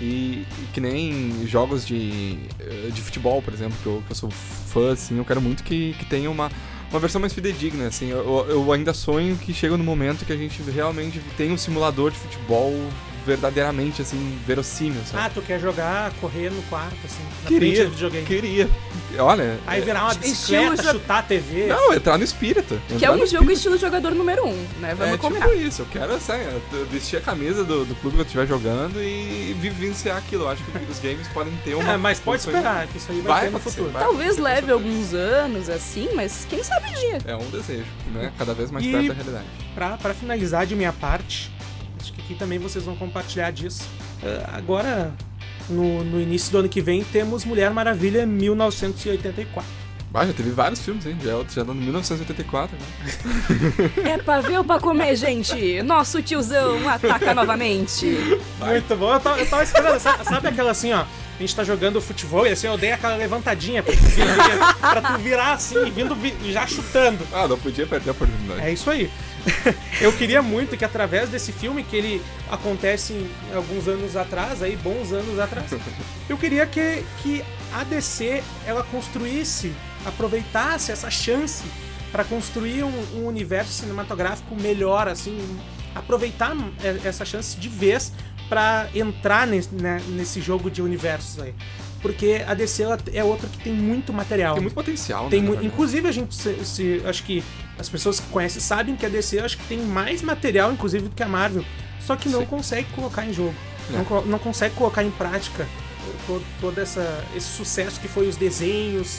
E, 0.00 0.46
e 0.62 0.68
que 0.72 0.80
nem 0.80 1.46
jogos 1.46 1.86
de, 1.86 2.38
eh, 2.58 2.88
de 2.90 3.02
futebol, 3.02 3.42
por 3.42 3.52
exemplo, 3.52 3.76
que 3.82 3.86
eu, 3.86 4.02
que 4.06 4.12
eu 4.12 4.16
sou 4.16 4.30
fã, 4.30 4.92
assim, 4.92 5.18
eu 5.18 5.24
quero 5.26 5.42
muito 5.42 5.62
que, 5.62 5.92
que 5.98 6.06
tenha 6.06 6.30
uma, 6.30 6.50
uma 6.90 6.98
versão 6.98 7.20
mais 7.20 7.34
fidedigna, 7.34 7.86
assim. 7.88 8.08
Eu, 8.08 8.46
eu 8.48 8.72
ainda 8.72 8.94
sonho 8.94 9.36
que 9.36 9.52
chega 9.52 9.76
no 9.76 9.84
momento 9.84 10.24
que 10.24 10.32
a 10.32 10.36
gente 10.36 10.62
realmente 10.62 11.20
tem 11.36 11.52
um 11.52 11.58
simulador 11.58 12.10
de 12.12 12.16
futebol 12.18 12.72
verdadeiramente, 13.26 14.02
assim, 14.02 14.38
verossímil, 14.46 15.00
sabe? 15.10 15.24
Ah, 15.26 15.30
tu 15.32 15.42
quer 15.42 15.60
jogar, 15.60 16.12
correr 16.20 16.50
no 16.50 16.62
quarto, 16.64 16.96
assim, 17.04 17.22
na 17.42 17.48
Queria, 17.48 17.70
frente 17.74 17.84
do 17.86 17.90
videogame. 17.92 18.26
Queria. 18.26 18.70
Olha. 19.18 19.58
Aí 19.66 19.80
é- 19.80 19.84
virar 19.84 20.02
uma 20.04 20.12
Estilo 20.12 20.30
bicicleta, 20.32 20.82
jo- 20.82 20.90
chutar 20.98 21.18
a 21.18 21.22
TV. 21.22 21.66
Não, 21.66 21.92
entrar 21.94 22.16
no 22.18 22.24
espírito. 22.24 22.80
Que 22.98 23.04
é 23.04 23.10
um 23.10 23.14
jogo 23.18 23.24
espírito. 23.26 23.52
estilo 23.52 23.78
jogador 23.78 24.14
número 24.14 24.46
um, 24.46 24.66
né? 24.80 24.94
Vamos 24.96 25.14
é 25.14 25.18
combinar. 25.18 25.48
tipo 25.48 25.60
isso, 25.60 25.82
eu 25.82 25.86
quero 25.86 26.14
assim, 26.14 26.32
eu 26.72 26.86
vestir 26.86 27.16
a 27.16 27.20
camisa 27.20 27.64
do, 27.64 27.84
do 27.84 27.94
clube 27.96 28.16
que 28.16 28.20
eu 28.22 28.26
estiver 28.26 28.46
jogando 28.46 29.02
e 29.02 29.56
vivenciar 29.60 30.16
aquilo. 30.16 30.44
Eu 30.44 30.48
acho 30.50 30.62
que 30.64 30.90
os 30.90 30.98
games 31.00 31.26
podem 31.28 31.52
ter 31.64 31.74
uma. 31.74 31.92
É, 31.92 31.96
mas 31.96 32.20
pode 32.20 32.40
esperar, 32.42 32.86
que 32.86 32.98
isso 32.98 33.10
aí 33.10 33.20
vai, 33.20 33.32
Vai 33.32 33.44
ter 33.46 33.50
no 33.50 33.58
futuro. 33.60 33.90
vai. 33.90 34.02
Talvez 34.02 34.38
leve 34.38 34.70
alguns 34.72 35.12
anos, 35.12 35.68
assim, 35.68 36.08
mas 36.14 36.46
quem 36.48 36.62
sabe 36.62 36.88
um 36.88 36.94
dia. 36.94 37.18
É 37.26 37.36
um 37.36 37.50
desejo, 37.50 37.84
né? 38.12 38.32
Cada 38.38 38.54
vez 38.54 38.70
mais 38.70 38.84
E- 38.84 38.90
perto 38.92 39.08
da 39.08 39.14
realidade. 39.14 39.46
Pra, 39.74 39.96
pra 39.96 40.14
finalizar 40.14 40.66
de 40.66 40.74
minha 40.76 40.92
parte, 40.92 41.50
que 42.30 42.38
também 42.38 42.58
vocês 42.60 42.84
vão 42.84 42.94
compartilhar 42.94 43.50
disso. 43.50 43.82
Ah, 44.22 44.50
agora, 44.56 45.12
no, 45.68 46.04
no 46.04 46.20
início 46.20 46.52
do 46.52 46.58
ano 46.58 46.68
que 46.68 46.80
vem, 46.80 47.02
temos 47.02 47.44
Mulher 47.44 47.70
Maravilha 47.72 48.24
1984. 48.24 49.68
Ah, 50.12 50.26
já 50.26 50.32
teve 50.32 50.50
vários 50.50 50.80
filmes, 50.80 51.06
hein? 51.06 51.16
Já, 51.22 51.30
já 51.48 51.64
tá 51.64 51.72
no 51.72 51.74
1984, 51.74 52.76
né? 52.76 54.12
É 54.12 54.18
pra 54.18 54.40
ver 54.40 54.58
ou 54.58 54.64
pra 54.64 54.78
comer, 54.80 55.14
gente? 55.16 55.80
Nosso 55.82 56.20
tiozão 56.22 56.88
ataca 56.88 57.32
novamente. 57.34 58.06
Muito 58.60 58.96
bom, 58.96 59.12
eu 59.14 59.20
tava, 59.20 59.38
eu 59.40 59.48
tava 59.48 59.62
esperando. 59.62 59.98
Sabe, 60.00 60.24
sabe 60.24 60.48
aquela 60.48 60.70
assim, 60.72 60.92
ó? 60.92 61.00
A 61.02 61.40
gente 61.40 61.54
tá 61.56 61.64
jogando 61.64 62.00
futebol 62.02 62.46
e 62.46 62.50
assim, 62.50 62.66
eu 62.66 62.76
dei 62.76 62.92
aquela 62.92 63.16
levantadinha 63.16 63.82
pra 63.82 63.94
tu, 63.94 63.98
vir- 64.02 64.26
pra 64.80 65.00
tu 65.00 65.18
virar 65.22 65.52
assim, 65.54 65.90
vindo 65.90 66.14
vi- 66.14 66.34
já 66.52 66.66
chutando. 66.66 67.24
Ah, 67.32 67.46
não 67.48 67.56
podia 67.58 67.86
perder 67.86 68.10
a 68.10 68.12
oportunidade. 68.12 68.60
É 68.60 68.72
isso 68.72 68.90
aí. 68.90 69.08
Eu 70.00 70.12
queria 70.12 70.42
muito 70.42 70.76
que 70.76 70.84
através 70.84 71.28
desse 71.28 71.52
filme, 71.52 71.82
que 71.82 71.96
ele 71.96 72.22
acontece 72.50 73.26
alguns 73.54 73.88
anos 73.88 74.16
atrás, 74.16 74.62
aí 74.62 74.76
bons 74.76 75.12
anos 75.12 75.38
atrás, 75.38 75.70
eu 76.28 76.38
queria 76.38 76.66
que, 76.66 77.04
que 77.22 77.44
a 77.72 77.84
DC 77.84 78.42
ela 78.66 78.82
construísse, 78.84 79.72
aproveitasse 80.04 80.92
essa 80.92 81.10
chance 81.10 81.64
para 82.10 82.24
construir 82.24 82.82
um, 82.82 83.04
um 83.16 83.26
universo 83.26 83.72
cinematográfico 83.72 84.54
melhor, 84.54 85.06
assim, 85.08 85.38
aproveitar 85.94 86.56
é, 86.82 87.06
essa 87.06 87.24
chance 87.24 87.56
de 87.56 87.68
vez 87.68 88.12
para 88.48 88.88
entrar 88.94 89.46
nesse, 89.46 89.72
né, 89.74 90.00
nesse 90.08 90.40
jogo 90.40 90.70
de 90.70 90.82
universos 90.82 91.40
aí. 91.40 91.54
Porque 92.02 92.42
a 92.46 92.54
DC 92.54 92.82
ela 92.82 92.98
é 93.12 93.22
outra 93.22 93.46
que 93.48 93.58
tem 93.58 93.72
muito 93.74 94.12
material. 94.12 94.54
Tem 94.54 94.62
muito 94.62 94.74
potencial, 94.74 95.28
Tem 95.28 95.42
né? 95.42 95.48
mu- 95.50 95.62
inclusive 95.62 96.08
a 96.08 96.12
gente 96.12 96.34
se, 96.34 96.64
se- 96.64 97.02
acho 97.04 97.22
que 97.24 97.44
as 97.78 97.88
pessoas 97.88 98.18
que 98.20 98.26
conhecem 98.28 98.60
sabem 98.60 98.96
que 98.96 99.04
a 99.04 99.08
DC 99.08 99.38
acho 99.38 99.58
que 99.58 99.64
tem 99.64 99.78
mais 99.78 100.22
material 100.22 100.72
inclusive 100.72 101.04
do 101.08 101.14
que 101.14 101.22
a 101.22 101.28
Marvel, 101.28 101.64
só 102.00 102.16
que 102.16 102.28
não 102.30 102.40
Sim. 102.40 102.46
consegue 102.46 102.88
colocar 102.94 103.26
em 103.26 103.32
jogo, 103.34 103.54
É. 103.92 103.96
não, 103.98 104.04
co- 104.04 104.22
não 104.22 104.38
consegue 104.38 104.74
colocar 104.74 105.04
em 105.04 105.10
prática 105.10 105.66
todo, 106.26 106.42
todo 106.60 106.78
essa, 106.80 107.22
esse 107.36 107.48
sucesso 107.48 108.00
que 108.00 108.08
foi 108.08 108.26
os 108.28 108.36
desenhos, 108.36 109.18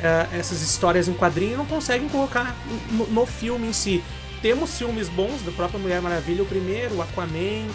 eh, 0.00 0.26
essas 0.38 0.62
histórias 0.62 1.08
em 1.08 1.12
quadrinho, 1.14 1.58
não 1.58 1.66
conseguem 1.66 2.08
colocar 2.08 2.56
no, 2.92 3.06
no 3.08 3.26
filme 3.26 3.66
em 3.68 3.72
si. 3.72 4.02
Temos 4.40 4.78
filmes 4.78 5.08
bons 5.08 5.42
da 5.42 5.50
própria 5.52 5.78
Mulher 5.80 6.00
Maravilha, 6.00 6.42
o 6.44 6.46
primeiro, 6.46 6.94
o 6.94 7.02
Aquaman, 7.02 7.66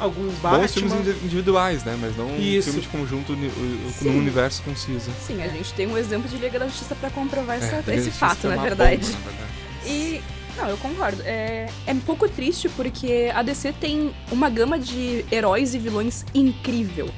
alguns 0.00 0.34
Batman. 0.38 0.60
Bons 0.60 0.74
filmes 0.74 0.92
indi- 0.94 1.24
individuais, 1.24 1.84
né? 1.84 1.96
Mas 2.00 2.16
não 2.16 2.26
um 2.26 2.38
Isso. 2.40 2.68
filme 2.70 2.80
de 2.80 2.88
conjunto 2.88 3.32
num 3.36 4.18
universo 4.18 4.62
conciso. 4.62 5.10
Sim, 5.26 5.42
a 5.42 5.48
gente 5.48 5.72
tem 5.74 5.86
um 5.86 5.96
exemplo 5.98 6.28
de 6.28 6.36
Liga 6.36 6.58
da 6.58 6.66
Justiça 6.66 6.94
pra 6.94 7.10
comprovar 7.10 7.56
essa- 7.56 7.82
É, 7.90 7.94
esse 7.94 8.10
fato, 8.10 8.46
é 8.46 8.56
na 8.56 8.62
verdade. 8.62 9.06
bomba, 9.06 9.18
na 9.18 9.30
verdade. 9.30 9.50
E. 9.86 10.20
Não, 10.56 10.68
eu 10.68 10.76
concordo. 10.78 11.22
É, 11.24 11.68
é 11.86 11.92
um 11.92 12.00
pouco 12.00 12.28
triste 12.28 12.68
porque 12.70 13.30
a 13.34 13.40
DC 13.42 13.72
tem 13.80 14.12
uma 14.32 14.50
gama 14.50 14.78
de 14.78 15.24
heróis 15.30 15.74
e 15.74 15.78
vilões 15.78 16.24
incrível. 16.34 17.08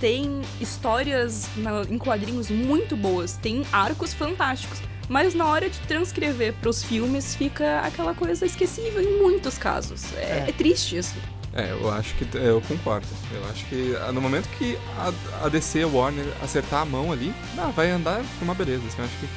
Tem 0.00 0.40
histórias 0.60 1.46
na- 1.56 1.82
em 1.90 1.98
quadrinhos 1.98 2.48
muito 2.50 2.96
boas, 2.96 3.32
tem 3.36 3.64
arcos 3.72 4.14
fantásticos. 4.14 4.80
Mas 5.08 5.34
na 5.34 5.46
hora 5.46 5.68
de 5.70 5.78
transcrever 5.80 6.52
pros 6.54 6.82
filmes 6.82 7.34
fica 7.36 7.80
aquela 7.80 8.12
coisa 8.14 8.44
esquecível 8.44 9.00
em 9.00 9.20
muitos 9.22 9.56
casos. 9.56 10.02
É, 10.16 10.20
É. 10.20 10.44
é 10.48 10.52
triste 10.52 10.96
isso. 10.96 11.14
É, 11.56 11.72
eu 11.72 11.90
acho 11.90 12.14
que. 12.16 12.36
é, 12.36 12.50
Eu 12.50 12.60
concordo. 12.60 13.06
Eu 13.32 13.44
acho 13.46 13.64
que 13.66 13.96
ah, 13.96 14.12
no 14.12 14.20
momento 14.20 14.46
que 14.58 14.78
a, 14.98 15.46
a 15.46 15.48
DC 15.48 15.82
a 15.82 15.86
Warner 15.86 16.26
acertar 16.42 16.82
a 16.82 16.84
mão 16.84 17.10
ali, 17.10 17.34
ah, 17.56 17.72
vai 17.74 17.90
andar 17.90 18.22
uma 18.42 18.54
beleza. 18.54 18.86
Assim, 18.86 18.98
eu 18.98 19.04
acho 19.04 19.16
que 19.18 19.28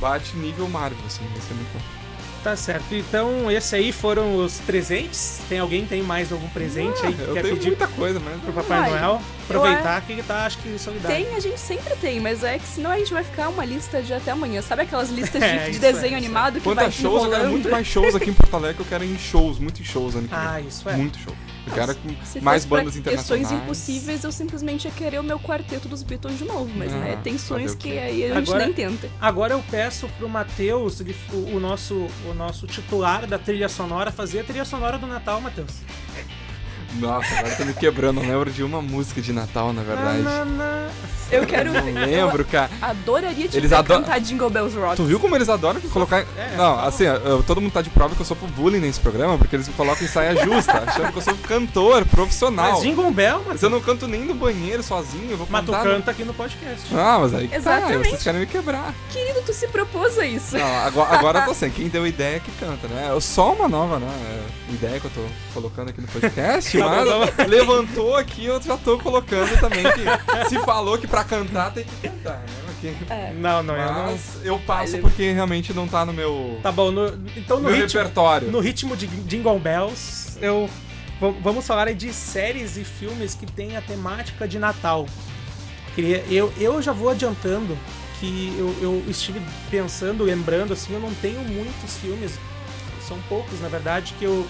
bate 0.00 0.36
nível 0.36 0.68
Marvel, 0.68 0.98
assim, 1.06 1.24
vai 1.26 1.40
ser 1.40 1.54
muito 1.54 1.72
bom. 1.74 2.01
Tá 2.42 2.56
certo. 2.56 2.92
Então, 2.92 3.48
esse 3.50 3.76
aí 3.76 3.92
foram 3.92 4.36
os 4.36 4.58
presentes. 4.60 5.40
Tem 5.48 5.60
alguém 5.60 5.86
tem 5.86 6.02
mais 6.02 6.32
algum 6.32 6.48
presente 6.48 7.04
aí 7.06 7.14
que 7.14 7.22
Ah, 7.22 7.24
eu 7.26 7.34
quer 7.34 7.42
tenho 7.42 7.54
pedir 7.54 7.68
muita 7.68 7.86
coisa, 7.86 8.18
mas. 8.18 8.40
pro 8.42 8.52
Papai 8.52 8.80
Vai. 8.80 8.90
Noel? 8.90 9.22
Aproveitar 9.44 10.00
que 10.02 10.22
tá, 10.22 10.46
acho 10.46 10.58
que 10.58 10.78
solidário. 10.78 11.24
Tem, 11.24 11.36
a 11.36 11.40
gente 11.40 11.60
sempre 11.60 11.94
tem, 11.96 12.18
mas 12.18 12.42
é 12.42 12.58
que 12.58 12.66
senão 12.66 12.90
a 12.90 12.98
gente 12.98 13.12
vai 13.12 13.22
ficar 13.22 13.48
uma 13.48 13.64
lista 13.64 14.02
de 14.02 14.12
até 14.12 14.30
amanhã. 14.30 14.60
Sabe 14.62 14.82
aquelas 14.82 15.10
listas 15.10 15.40
de, 15.40 15.46
É, 15.52 15.70
de 15.70 15.78
desenho 15.78 16.14
é, 16.14 16.18
isso 16.18 16.26
animado 16.26 16.60
que 16.60 16.66
vai 16.66 16.74
Quantas 16.74 16.94
se 16.94 17.02
shows? 17.02 17.14
Eu 17.14 17.20
quero 17.30 17.34
enrolando? 17.34 17.50
muito 17.52 17.68
mais 17.70 17.86
shows 17.86 18.14
aqui 18.14 18.30
em 18.30 18.34
Porto 18.34 18.54
Alegre. 18.56 18.80
Eu 18.80 18.86
quero 18.86 19.04
em 19.04 19.18
shows, 19.18 19.58
muito 19.58 19.80
em 19.80 19.84
shows 19.84 20.14
ano 20.16 20.26
que 20.26 20.34
vem. 20.34 20.44
Ah, 20.44 20.60
isso 20.60 20.88
é. 20.88 20.96
Muito 20.96 21.18
show. 21.18 21.34
Eu 21.66 21.72
quero 21.74 21.94
com 21.96 22.08
Se 22.24 22.40
mais 22.40 22.64
bandas 22.64 22.96
internacionais. 22.96 23.46
questões 23.48 23.62
impossíveis, 23.62 24.24
eu 24.24 24.32
simplesmente 24.32 24.84
ia 24.86 24.90
querer 24.90 25.20
o 25.20 25.22
meu 25.22 25.38
quarteto 25.38 25.88
dos 25.88 26.02
Beatles 26.02 26.36
de 26.38 26.44
novo. 26.44 26.70
Mas, 26.76 26.92
Ah, 26.92 26.96
né, 26.98 27.18
tem 27.22 27.38
sonhos 27.38 27.72
o 27.72 27.76
que 27.76 27.98
aí 27.98 28.24
a 28.24 28.34
gente 28.34 28.48
Agora- 28.48 28.64
nem 28.64 28.74
tenta. 28.74 29.08
Agora 29.20 29.54
eu 29.54 29.64
peço 29.70 30.08
pro 30.18 30.28
Matheus, 30.28 31.00
o, 31.32 31.36
o 31.56 31.60
nosso, 31.60 31.94
o 32.28 32.34
nosso 32.34 32.66
titular 32.66 33.26
da 33.26 33.38
trilha 33.38 33.68
sonora, 33.68 34.10
fazer 34.10 34.40
a 34.40 34.44
trilha 34.44 34.64
sonora 34.64 34.98
do 34.98 35.06
Natal, 35.06 35.40
Matheus. 35.40 35.72
Nossa, 36.98 37.34
agora 37.38 37.54
tá 37.56 37.64
me 37.64 37.74
quebrando. 37.74 38.20
Eu 38.22 38.28
lembro 38.28 38.50
de 38.50 38.62
uma 38.62 38.82
música 38.82 39.20
de 39.20 39.32
Natal, 39.32 39.72
na 39.72 39.82
verdade. 39.82 40.22
Na, 40.22 40.44
na, 40.44 40.44
na. 40.44 40.88
Eu 41.30 41.46
quero 41.46 41.72
Não 41.72 41.82
lembro, 42.04 42.44
cara. 42.44 42.70
Eu 42.82 42.88
adoraria 42.88 43.48
te 43.48 43.56
Eles 43.56 43.70
ver 43.70 43.76
adoram- 43.76 44.02
cantar 44.02 44.20
Jingle 44.20 44.50
Bells 44.50 44.76
Rock. 44.78 44.96
Tu 44.96 45.04
viu 45.04 45.18
como 45.18 45.34
eles 45.34 45.48
adoram 45.48 45.80
colocar. 45.80 46.18
É, 46.36 46.54
não, 46.58 46.74
só- 46.74 46.80
assim, 46.88 47.04
eu- 47.04 47.42
todo 47.42 47.58
mundo 47.58 47.72
tá 47.72 47.80
de 47.80 47.88
prova 47.88 48.14
que 48.14 48.20
eu 48.20 48.26
sou 48.26 48.36
pro 48.36 48.46
bullying 48.48 48.80
nesse 48.80 49.00
programa, 49.00 49.38
porque 49.38 49.56
eles 49.56 49.66
me 49.66 49.72
colocam 49.72 50.04
em 50.04 50.08
saia 50.10 50.36
justa, 50.44 50.72
achando 50.86 51.10
que 51.10 51.16
eu 51.16 51.22
sou 51.22 51.32
um 51.32 51.38
cantor 51.38 52.04
profissional. 52.04 52.72
Mas 52.72 52.82
Jingle 52.82 53.10
Bell, 53.10 53.36
Mas 53.38 53.44
Matheus. 53.46 53.62
eu 53.62 53.70
não 53.70 53.80
canto 53.80 54.06
nem 54.06 54.20
no 54.26 54.34
banheiro 54.34 54.82
sozinho, 54.82 55.30
eu 55.30 55.38
vou 55.38 55.46
Mas 55.48 55.64
tu 55.64 55.72
cantar. 55.72 55.86
no- 55.86 55.94
canta 55.94 56.10
aqui 56.10 56.22
no 56.24 56.34
podcast. 56.34 56.86
Ah, 56.94 57.18
mas 57.22 57.32
aí 57.34 57.44
que 57.48 57.54
tá, 57.54 57.56
Exatamente. 57.78 58.08
vocês 58.10 58.22
querem 58.22 58.40
me 58.40 58.46
quebrar. 58.46 58.94
Querido, 59.10 59.40
tu 59.46 59.54
se 59.54 59.66
propôs 59.68 60.18
a 60.18 60.26
isso. 60.26 60.58
Não, 60.58 60.76
agora, 60.84 61.14
agora 61.16 61.38
eu 61.38 61.44
tô 61.46 61.50
assim, 61.52 61.70
quem 61.74 61.88
deu 61.88 62.06
ideia 62.06 62.40
que 62.40 62.50
canta, 62.60 62.86
né? 62.88 63.10
É 63.16 63.20
só 63.20 63.54
uma 63.54 63.68
nova, 63.70 63.98
né? 63.98 64.06
é, 64.26 64.72
Ideia 64.74 64.98
que 65.00 65.06
eu 65.06 65.10
tô 65.10 65.20
colocando 65.54 65.90
aqui 65.90 66.00
no 66.00 66.06
podcast, 66.08 66.78
Tá 66.78 66.81
mas 66.88 67.48
levantou 67.48 68.16
aqui, 68.16 68.46
eu 68.46 68.60
já 68.60 68.76
tô 68.76 68.98
colocando 68.98 69.58
também 69.60 69.82
que 69.84 70.48
se 70.48 70.58
falou 70.60 70.98
que 70.98 71.06
pra 71.06 71.24
cantar 71.24 71.72
tem 71.72 71.84
que 71.84 71.96
cantar, 72.08 72.38
né? 72.40 72.94
É. 73.10 73.32
Não, 73.32 73.62
não, 73.62 73.76
eu 73.76 73.92
não. 73.92 74.02
Mas 74.06 74.38
eu 74.42 74.58
passo 74.58 74.94
Ele- 74.96 75.02
porque 75.02 75.30
realmente 75.32 75.72
não 75.72 75.86
tá 75.86 76.04
no 76.04 76.12
meu, 76.12 76.58
Tá 76.62 76.72
bom, 76.72 76.90
no- 76.90 77.16
então 77.36 77.58
no 77.60 77.68
meu 77.68 77.76
ritmo, 77.80 77.98
repertório. 78.00 78.50
no 78.50 78.58
ritmo 78.58 78.96
de 78.96 79.06
Jingle 79.06 79.58
Bells, 79.60 80.36
eu 80.40 80.68
vamos 81.40 81.64
falar 81.64 81.86
aí 81.86 81.94
de 81.94 82.12
séries 82.12 82.76
e 82.76 82.82
filmes 82.82 83.34
que 83.36 83.46
têm 83.46 83.76
a 83.76 83.80
temática 83.80 84.48
de 84.48 84.58
Natal. 84.58 85.06
Eu, 86.28 86.52
eu 86.58 86.80
já 86.82 86.92
vou 86.92 87.10
adiantando 87.10 87.78
que 88.18 88.54
eu, 88.58 88.74
eu 88.80 89.04
estive 89.08 89.40
pensando, 89.70 90.24
lembrando 90.24 90.72
assim, 90.72 90.94
eu 90.94 91.00
não 91.00 91.12
tenho 91.14 91.40
muitos 91.40 91.96
filmes, 91.98 92.32
são 93.06 93.18
poucos 93.28 93.60
na 93.60 93.68
verdade 93.68 94.14
que 94.18 94.24
eu 94.24 94.46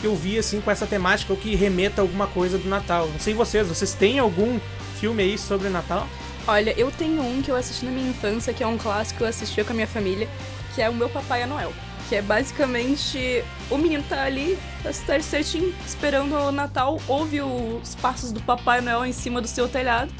que 0.00 0.06
eu 0.06 0.14
vi 0.14 0.38
assim 0.38 0.60
com 0.60 0.70
essa 0.70 0.86
temática 0.86 1.32
ou 1.32 1.38
que 1.38 1.54
remeta 1.54 2.00
a 2.00 2.02
alguma 2.02 2.26
coisa 2.26 2.58
do 2.58 2.68
Natal. 2.68 3.08
Não 3.08 3.18
sei 3.18 3.34
vocês, 3.34 3.66
vocês 3.66 3.94
têm 3.94 4.18
algum 4.18 4.58
filme 5.00 5.22
aí 5.22 5.38
sobre 5.38 5.68
Natal? 5.68 6.08
Olha, 6.46 6.74
eu 6.78 6.90
tenho 6.90 7.22
um 7.22 7.40
que 7.40 7.50
eu 7.50 7.56
assisti 7.56 7.86
na 7.86 7.90
minha 7.90 8.10
infância, 8.10 8.52
que 8.52 8.62
é 8.62 8.66
um 8.66 8.76
clássico 8.76 9.18
que 9.18 9.24
eu 9.24 9.28
assistia 9.28 9.64
com 9.64 9.72
a 9.72 9.74
minha 9.74 9.86
família, 9.86 10.28
que 10.74 10.82
é 10.82 10.90
o 10.90 10.94
meu 10.94 11.08
Papai 11.08 11.46
Noel. 11.46 11.72
Que 12.08 12.16
é 12.16 12.22
basicamente 12.22 13.42
o 13.70 13.78
menino 13.78 14.04
tá 14.06 14.24
ali, 14.24 14.58
tá 14.82 14.92
certinho, 15.22 15.74
esperando 15.86 16.34
o 16.34 16.52
Natal, 16.52 17.00
ouve 17.08 17.40
os 17.40 17.94
passos 17.94 18.30
do 18.30 18.40
Papai 18.40 18.82
Noel 18.82 19.06
em 19.06 19.12
cima 19.12 19.40
do 19.40 19.48
seu 19.48 19.68
telhado. 19.68 20.12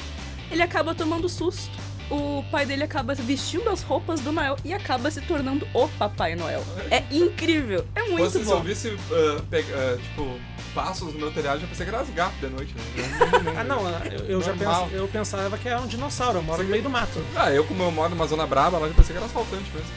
Ele 0.50 0.62
acaba 0.62 0.94
tomando 0.94 1.28
susto. 1.28 1.83
O 2.10 2.44
pai 2.50 2.66
dele 2.66 2.84
acaba 2.84 3.14
vestindo 3.14 3.68
as 3.70 3.82
roupas 3.82 4.20
do 4.20 4.30
Noel 4.30 4.56
e 4.64 4.72
acaba 4.74 5.10
se 5.10 5.20
tornando 5.22 5.66
o 5.72 5.88
Papai 5.88 6.34
Noel. 6.34 6.62
É 6.90 7.02
incrível, 7.10 7.86
é 7.94 8.02
muito 8.02 8.24
Fosse, 8.24 8.44
se 8.44 8.50
eu 8.50 8.56
bom. 8.58 8.62
visse, 8.62 8.88
uh, 8.88 9.42
pe- 9.50 9.60
uh, 9.60 9.98
tipo, 10.00 10.38
passos 10.74 11.12
no 11.14 11.18
meu 11.18 11.32
telhado, 11.32 11.60
já 11.60 11.66
pensei 11.66 11.86
que 11.86 11.92
era 11.94 12.02
as 12.02 12.10
gatas 12.10 12.38
de 12.40 12.46
noite, 12.48 12.74
né? 12.74 13.54
Ah, 13.58 13.64
não, 13.64 13.88
eu, 13.88 14.24
eu 14.26 14.42
já 14.42 14.54
Normal. 14.54 14.88
pens, 14.88 14.94
eu 14.96 15.08
pensava 15.08 15.56
que 15.56 15.68
era 15.68 15.80
um 15.80 15.86
dinossauro, 15.86 16.38
eu 16.38 16.42
moro 16.42 16.62
no 16.62 16.68
meio 16.68 16.82
do 16.82 16.90
mato. 16.90 17.24
Ah, 17.34 17.50
eu 17.50 17.64
como 17.64 17.82
eu 17.82 17.90
moro 17.90 18.10
numa 18.10 18.26
zona 18.26 18.46
braba, 18.46 18.78
lá 18.78 18.88
já 18.88 18.94
pensei 18.94 19.12
que 19.12 19.16
era 19.16 19.26
asfaltante 19.26 19.70
mesmo. 19.72 19.88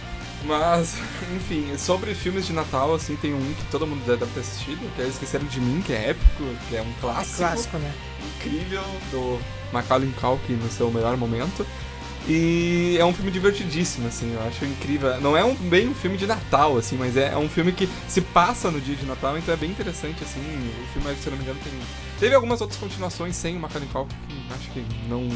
Mas, 0.46 0.96
enfim, 1.36 1.78
sobre 1.78 2.14
filmes 2.16 2.46
de 2.46 2.54
Natal, 2.54 2.94
assim, 2.96 3.16
tem 3.18 3.34
um 3.34 3.54
que 3.54 3.66
todo 3.70 3.86
mundo 3.86 4.06
deve 4.06 4.26
ter 4.32 4.40
assistido, 4.40 4.80
que 4.96 5.02
é 5.02 5.08
Esqueceram 5.08 5.46
de 5.46 5.60
Mim, 5.60 5.82
que 5.82 5.92
é 5.94 6.12
épico, 6.12 6.44
que 6.70 6.76
é 6.78 6.82
um 6.82 6.94
clássico, 7.02 7.38
Clássico, 7.38 7.78
né? 7.80 7.92
incrível, 8.38 8.84
do 9.12 9.40
Macaulay 9.74 10.10
Culkin 10.22 10.54
no 10.54 10.70
seu 10.72 10.90
melhor 10.92 11.18
momento. 11.18 11.66
E 12.28 12.98
é 13.00 13.06
um 13.06 13.14
filme 13.14 13.32
divertidíssimo, 13.32 14.08
assim, 14.08 14.34
eu 14.34 14.42
acho 14.46 14.66
incrível. 14.66 15.20
Não 15.22 15.38
é 15.38 15.46
um, 15.46 15.56
bem 15.56 15.88
um 15.88 15.96
filme 15.96 16.18
de 16.18 16.28
Natal, 16.28 16.78
assim, 16.78 16.98
mas 16.98 17.16
é, 17.16 17.32
é 17.32 17.38
um 17.38 17.48
filme 17.48 17.72
que 17.72 17.88
se 18.08 18.20
passa 18.20 18.70
no 18.70 18.82
dia 18.82 18.96
de 18.96 19.06
Natal, 19.06 19.38
então 19.38 19.54
é 19.54 19.58
bem 19.58 19.72
interessante, 19.72 20.22
assim. 20.24 20.42
O 20.42 20.94
filme, 20.94 21.16
se 21.16 21.30
não 21.30 21.38
me 21.38 21.44
engano, 21.44 21.60
tem. 21.64 21.72
Teve 22.20 22.36
algumas 22.36 22.60
outras 22.60 22.78
continuações 22.78 23.34
sem 23.36 23.56
o 23.56 23.60
Macaulay 23.60 23.88
Culkin, 23.88 24.16
que 24.28 24.54
acho 24.54 24.72
que 24.72 24.86
não. 25.08 25.30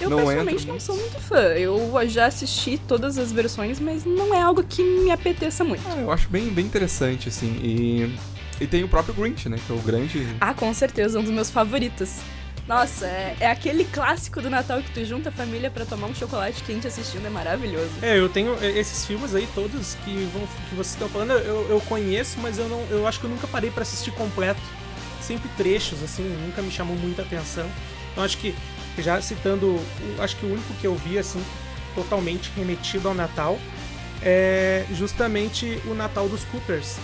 Eu 0.00 0.10
não 0.10 0.18
pessoalmente 0.18 0.66
não 0.66 0.80
sou 0.80 0.96
muito 0.96 1.20
fã. 1.20 1.36
Eu 1.36 1.92
já 2.08 2.26
assisti 2.26 2.80
todas 2.88 3.16
as 3.16 3.30
versões, 3.30 3.78
mas 3.78 4.04
não 4.04 4.34
é 4.34 4.42
algo 4.42 4.64
que 4.64 4.82
me 4.82 5.12
apeteça 5.12 5.62
muito. 5.62 5.84
Ah, 5.86 5.98
eu 5.98 6.10
acho 6.10 6.28
bem, 6.28 6.48
bem 6.48 6.64
interessante, 6.64 7.28
assim. 7.28 7.60
E, 7.62 8.12
e 8.60 8.66
tem 8.66 8.82
o 8.82 8.88
próprio 8.88 9.14
Grinch, 9.14 9.48
né? 9.48 9.56
Que 9.64 9.72
é 9.72 9.76
o 9.76 9.78
grande. 9.78 10.26
Ah, 10.40 10.52
com 10.52 10.74
certeza, 10.74 11.20
um 11.20 11.22
dos 11.22 11.30
meus 11.30 11.48
favoritos. 11.48 12.16
Nossa, 12.66 13.06
é, 13.06 13.36
é, 13.40 13.50
aquele 13.50 13.84
clássico 13.84 14.40
do 14.40 14.48
Natal 14.48 14.80
que 14.82 14.90
tu 14.90 15.04
junta 15.04 15.28
a 15.28 15.32
família 15.32 15.70
para 15.70 15.84
tomar 15.84 16.06
um 16.06 16.14
chocolate 16.14 16.62
quente 16.62 16.86
assistindo, 16.86 17.26
é 17.26 17.30
maravilhoso. 17.30 17.90
É, 18.00 18.18
eu 18.18 18.28
tenho 18.28 18.56
esses 18.64 19.04
filmes 19.04 19.34
aí 19.34 19.46
todos 19.54 19.94
que, 20.04 20.28
vão, 20.32 20.46
que 20.68 20.74
vocês 20.74 20.94
estão 20.94 21.08
falando, 21.08 21.32
eu, 21.32 21.68
eu 21.68 21.80
conheço, 21.82 22.38
mas 22.40 22.58
eu, 22.58 22.66
não, 22.68 22.80
eu 22.90 23.06
acho 23.06 23.20
que 23.20 23.26
eu 23.26 23.30
nunca 23.30 23.46
parei 23.46 23.70
para 23.70 23.82
assistir 23.82 24.12
completo. 24.12 24.62
Sempre 25.20 25.48
trechos, 25.56 26.02
assim, 26.02 26.22
nunca 26.44 26.62
me 26.62 26.70
chamou 26.70 26.96
muita 26.96 27.22
atenção. 27.22 27.66
Então 28.12 28.24
acho 28.24 28.38
que, 28.38 28.54
já 28.98 29.20
citando, 29.20 29.78
acho 30.18 30.36
que 30.36 30.46
o 30.46 30.52
único 30.52 30.72
que 30.80 30.86
eu 30.86 30.94
vi, 30.94 31.18
assim, 31.18 31.42
totalmente 31.94 32.50
remetido 32.56 33.08
ao 33.08 33.14
Natal, 33.14 33.58
é 34.22 34.86
justamente 34.92 35.80
o 35.86 35.94
Natal 35.94 36.28
dos 36.28 36.44
Coopers 36.44 36.96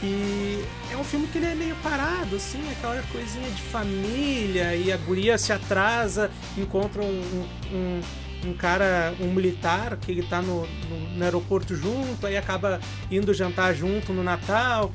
que 0.00 0.64
é 0.90 0.96
um 0.96 1.04
filme 1.04 1.26
que 1.26 1.36
ele 1.36 1.46
é 1.46 1.54
meio 1.54 1.76
parado, 1.76 2.36
assim, 2.36 2.60
aquela 2.72 3.02
coisinha 3.12 3.48
de 3.50 3.62
família, 3.62 4.74
e 4.74 4.90
a 4.90 4.96
guria 4.96 5.36
se 5.36 5.52
atrasa, 5.52 6.30
encontra 6.56 7.02
um, 7.02 7.46
um, 7.70 8.00
um 8.46 8.54
cara, 8.54 9.14
um 9.20 9.32
militar, 9.32 9.98
que 9.98 10.10
ele 10.10 10.22
tá 10.22 10.40
no, 10.40 10.66
no, 10.66 11.16
no, 11.16 11.24
aeroporto 11.24 11.76
junto, 11.76 12.26
aí 12.26 12.36
acaba 12.36 12.80
indo 13.10 13.34
jantar 13.34 13.74
junto 13.74 14.12
no 14.12 14.22
Natal. 14.22 14.90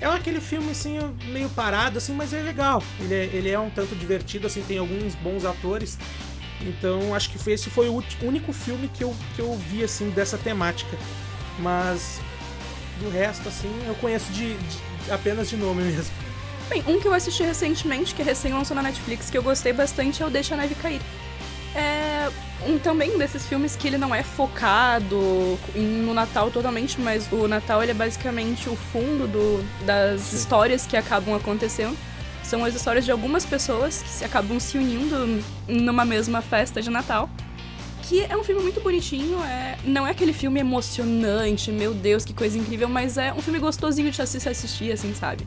É 0.00 0.06
aquele 0.06 0.40
filme, 0.40 0.72
assim, 0.72 0.98
meio 1.26 1.48
parado, 1.50 1.98
assim, 1.98 2.12
mas 2.12 2.32
é 2.32 2.42
legal. 2.42 2.82
Ele 3.00 3.14
é, 3.14 3.24
ele 3.32 3.50
é 3.50 3.58
um 3.58 3.70
tanto 3.70 3.94
divertido, 3.94 4.48
assim, 4.48 4.62
tem 4.62 4.78
alguns 4.78 5.14
bons 5.14 5.44
atores. 5.44 5.98
Então, 6.60 7.14
acho 7.14 7.30
que 7.30 7.38
foi, 7.38 7.52
esse 7.52 7.70
foi 7.70 7.88
o 7.88 8.02
único 8.22 8.52
filme 8.52 8.88
que 8.88 9.04
eu, 9.04 9.14
que 9.36 9.40
eu 9.40 9.54
vi, 9.54 9.84
assim, 9.84 10.10
dessa 10.10 10.36
temática. 10.36 10.96
Mas 11.60 12.20
do 13.00 13.10
resto, 13.10 13.48
assim, 13.48 13.70
eu 13.86 13.94
conheço 13.96 14.32
de, 14.32 14.54
de, 14.54 14.78
apenas 15.10 15.48
de 15.48 15.56
nome 15.56 15.82
mesmo. 15.82 16.12
Bem, 16.68 16.84
um 16.86 17.00
que 17.00 17.08
eu 17.08 17.14
assisti 17.14 17.42
recentemente, 17.42 18.14
que 18.14 18.22
é 18.22 18.24
recém 18.24 18.52
lançou 18.52 18.74
na 18.74 18.82
Netflix, 18.82 19.30
que 19.30 19.38
eu 19.38 19.42
gostei 19.42 19.72
bastante, 19.72 20.22
é 20.22 20.26
o 20.26 20.30
Deixa 20.30 20.54
a 20.54 20.58
Neve 20.58 20.74
Cair. 20.74 21.00
É 21.74 22.30
um 22.66 22.78
também 22.78 23.16
desses 23.16 23.46
filmes 23.46 23.76
que 23.76 23.86
ele 23.86 23.98
não 23.98 24.14
é 24.14 24.22
focado 24.22 25.58
no 25.74 26.12
Natal 26.12 26.50
totalmente, 26.50 27.00
mas 27.00 27.30
o 27.30 27.46
Natal 27.46 27.82
ele 27.82 27.92
é 27.92 27.94
basicamente 27.94 28.68
o 28.68 28.76
fundo 28.76 29.26
do, 29.26 29.64
das 29.84 30.22
Sim. 30.22 30.36
histórias 30.36 30.86
que 30.86 30.96
acabam 30.96 31.34
acontecendo. 31.34 31.96
São 32.42 32.64
as 32.64 32.74
histórias 32.74 33.04
de 33.04 33.12
algumas 33.12 33.44
pessoas 33.44 34.02
que 34.02 34.08
se 34.08 34.24
acabam 34.24 34.58
se 34.58 34.78
unindo 34.78 35.42
numa 35.66 36.04
mesma 36.04 36.40
festa 36.40 36.80
de 36.80 36.90
Natal 36.90 37.28
que 38.08 38.22
é 38.22 38.34
um 38.36 38.42
filme 38.42 38.62
muito 38.62 38.80
bonitinho, 38.80 39.38
é, 39.44 39.76
não 39.84 40.06
é 40.06 40.10
aquele 40.10 40.32
filme 40.32 40.58
emocionante, 40.58 41.70
meu 41.70 41.92
Deus, 41.92 42.24
que 42.24 42.32
coisa 42.32 42.56
incrível, 42.56 42.88
mas 42.88 43.18
é 43.18 43.34
um 43.34 43.42
filme 43.42 43.58
gostosinho 43.58 44.10
de 44.10 44.26
se 44.26 44.48
assistir, 44.48 44.90
assim, 44.90 45.14
sabe? 45.14 45.46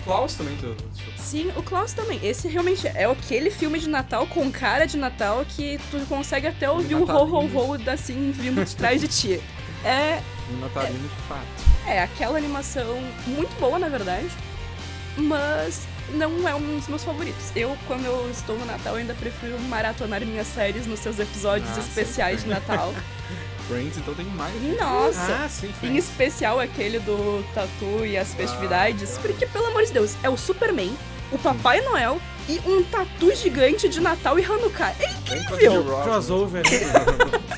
O 0.00 0.04
Klaus 0.04 0.34
também, 0.34 0.54
tu... 0.58 0.76
Sim, 1.16 1.50
o 1.56 1.62
Klaus 1.62 1.92
também. 1.94 2.20
Esse 2.22 2.46
realmente 2.46 2.86
é 2.86 3.04
aquele 3.04 3.50
filme 3.50 3.78
de 3.78 3.88
Natal 3.88 4.26
com 4.26 4.50
cara 4.50 4.86
de 4.86 4.98
Natal 4.98 5.44
que 5.48 5.78
tu 5.90 5.98
consegue 6.08 6.46
até 6.46 6.70
ouvir 6.70 6.94
o 6.94 7.04
ho 7.04 7.24
ho 7.24 7.74
ho 7.74 7.90
assim 7.90 8.32
vindo 8.32 8.64
de 8.64 8.76
trás 8.76 9.00
de 9.00 9.08
ti. 9.08 9.40
É. 9.84 10.20
Natalino 10.60 10.98
é, 10.98 11.02
de 11.02 11.28
fato. 11.28 11.86
É, 11.86 12.02
aquela 12.02 12.36
animação 12.36 12.98
muito 13.28 13.54
boa, 13.60 13.78
na 13.78 13.88
verdade. 13.88 14.26
Mas 15.16 15.86
não 16.12 16.48
é 16.48 16.54
um 16.54 16.76
dos 16.76 16.88
meus 16.88 17.04
favoritos. 17.04 17.52
Eu, 17.54 17.76
quando 17.86 18.04
eu 18.04 18.30
estou 18.30 18.56
no 18.56 18.64
Natal, 18.64 18.94
ainda 18.94 19.14
prefiro 19.14 19.58
maratonar 19.62 20.24
minhas 20.24 20.46
séries 20.46 20.86
nos 20.86 21.00
seus 21.00 21.18
episódios 21.18 21.70
ah, 21.76 21.80
especiais 21.80 22.40
sim. 22.40 22.48
de 22.48 22.54
Natal. 22.54 22.94
Friends, 23.68 23.98
então 23.98 24.14
tem 24.14 24.24
mais. 24.24 24.54
Nossa! 24.78 25.44
Ah, 25.44 25.48
sim, 25.48 25.70
em 25.82 25.96
especial 25.96 26.58
aquele 26.58 26.98
do 26.98 27.44
tatu 27.54 28.04
e 28.04 28.16
as 28.16 28.32
festividades. 28.32 29.16
Ah, 29.16 29.20
porque, 29.20 29.46
pelo 29.46 29.66
amor 29.66 29.84
de 29.84 29.92
Deus, 29.92 30.16
é 30.22 30.30
o 30.30 30.38
Superman, 30.38 30.96
o 31.30 31.38
Papai 31.38 31.82
Noel 31.82 32.18
e 32.48 32.58
um 32.66 32.82
tatu 32.82 33.34
gigante 33.34 33.86
de 33.86 34.00
Natal 34.00 34.38
e 34.38 34.44
Hanukkah. 34.44 34.94
É 34.98 35.10
incrível! 35.10 35.84
Crossover. 36.02 36.62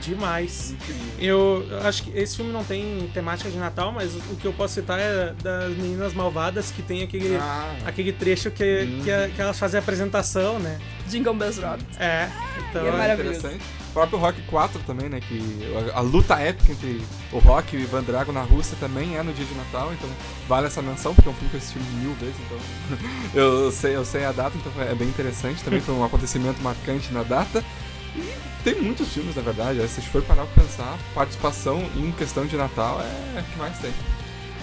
Demais. 0.00 0.74
Eu 1.18 1.66
acho 1.84 2.04
que 2.04 2.18
esse 2.18 2.36
filme 2.36 2.52
não 2.52 2.64
tem 2.64 3.10
temática 3.12 3.50
de 3.50 3.58
Natal, 3.58 3.92
mas 3.92 4.14
o 4.14 4.36
que 4.36 4.46
eu 4.46 4.52
posso 4.52 4.74
citar 4.74 4.98
é 4.98 5.32
das 5.42 5.76
Meninas 5.76 6.14
Malvadas, 6.14 6.70
que 6.70 6.82
tem 6.82 7.02
aquele, 7.02 7.36
ah. 7.36 7.76
aquele 7.84 8.12
trecho 8.12 8.50
que, 8.50 8.64
hum. 8.64 9.02
que, 9.04 9.34
que, 9.34 9.40
elas 9.40 9.58
fazem 9.58 9.78
a 9.78 9.82
apresentação, 9.82 10.58
né? 10.58 10.80
Jingle 11.08 11.34
Bells 11.34 11.60
Rock. 11.60 11.84
É, 11.98 12.28
então... 12.70 12.86
é 12.86 12.90
maravilhoso. 12.90 13.48
O 13.90 13.92
próprio 13.92 14.18
Rock 14.20 14.40
4 14.42 14.80
também, 14.86 15.08
né? 15.08 15.20
Que 15.20 15.40
a, 15.92 15.98
a, 15.98 16.00
luta 16.00 16.38
épica 16.38 16.72
entre 16.72 17.02
o 17.32 17.38
Rock 17.38 17.74
e 17.74 17.80
o 17.80 17.82
Ivan 17.82 18.04
Drago 18.04 18.30
na 18.30 18.42
Rússia 18.42 18.76
também 18.78 19.16
é 19.16 19.22
no 19.22 19.32
dia 19.32 19.44
de 19.44 19.54
Natal, 19.54 19.92
então 19.92 20.08
vale 20.48 20.68
essa 20.68 20.80
menção, 20.80 21.12
porque 21.12 21.28
é 21.28 21.32
um 21.32 21.34
filme 21.34 21.50
que 21.50 21.56
eu 21.56 21.58
assisti 21.58 21.78
mil 21.96 22.14
vezes, 22.14 22.36
então 22.46 22.98
eu, 23.34 23.72
sei, 23.72 23.96
eu 23.96 24.04
sei 24.04 24.24
a 24.24 24.30
data, 24.30 24.56
então 24.56 24.72
é 24.80 24.94
bem 24.94 25.08
interessante. 25.08 25.64
Também 25.64 25.80
foi 25.80 25.94
um 25.94 26.04
acontecimento 26.04 26.62
marcante 26.62 27.12
na 27.12 27.24
data. 27.24 27.64
E 28.16 28.34
tem 28.64 28.80
muitos 28.80 29.08
filmes, 29.08 29.36
na 29.36 29.42
verdade. 29.42 29.86
Se 29.88 30.00
for 30.02 30.22
parar 30.22 30.46
pra 30.46 30.62
pensar, 30.62 30.98
participação 31.14 31.80
em 31.96 32.10
questão 32.12 32.46
de 32.46 32.56
Natal 32.56 33.00
é 33.00 33.40
o 33.40 33.44
que 33.44 33.58
mais 33.58 33.78
tem. 33.78 33.92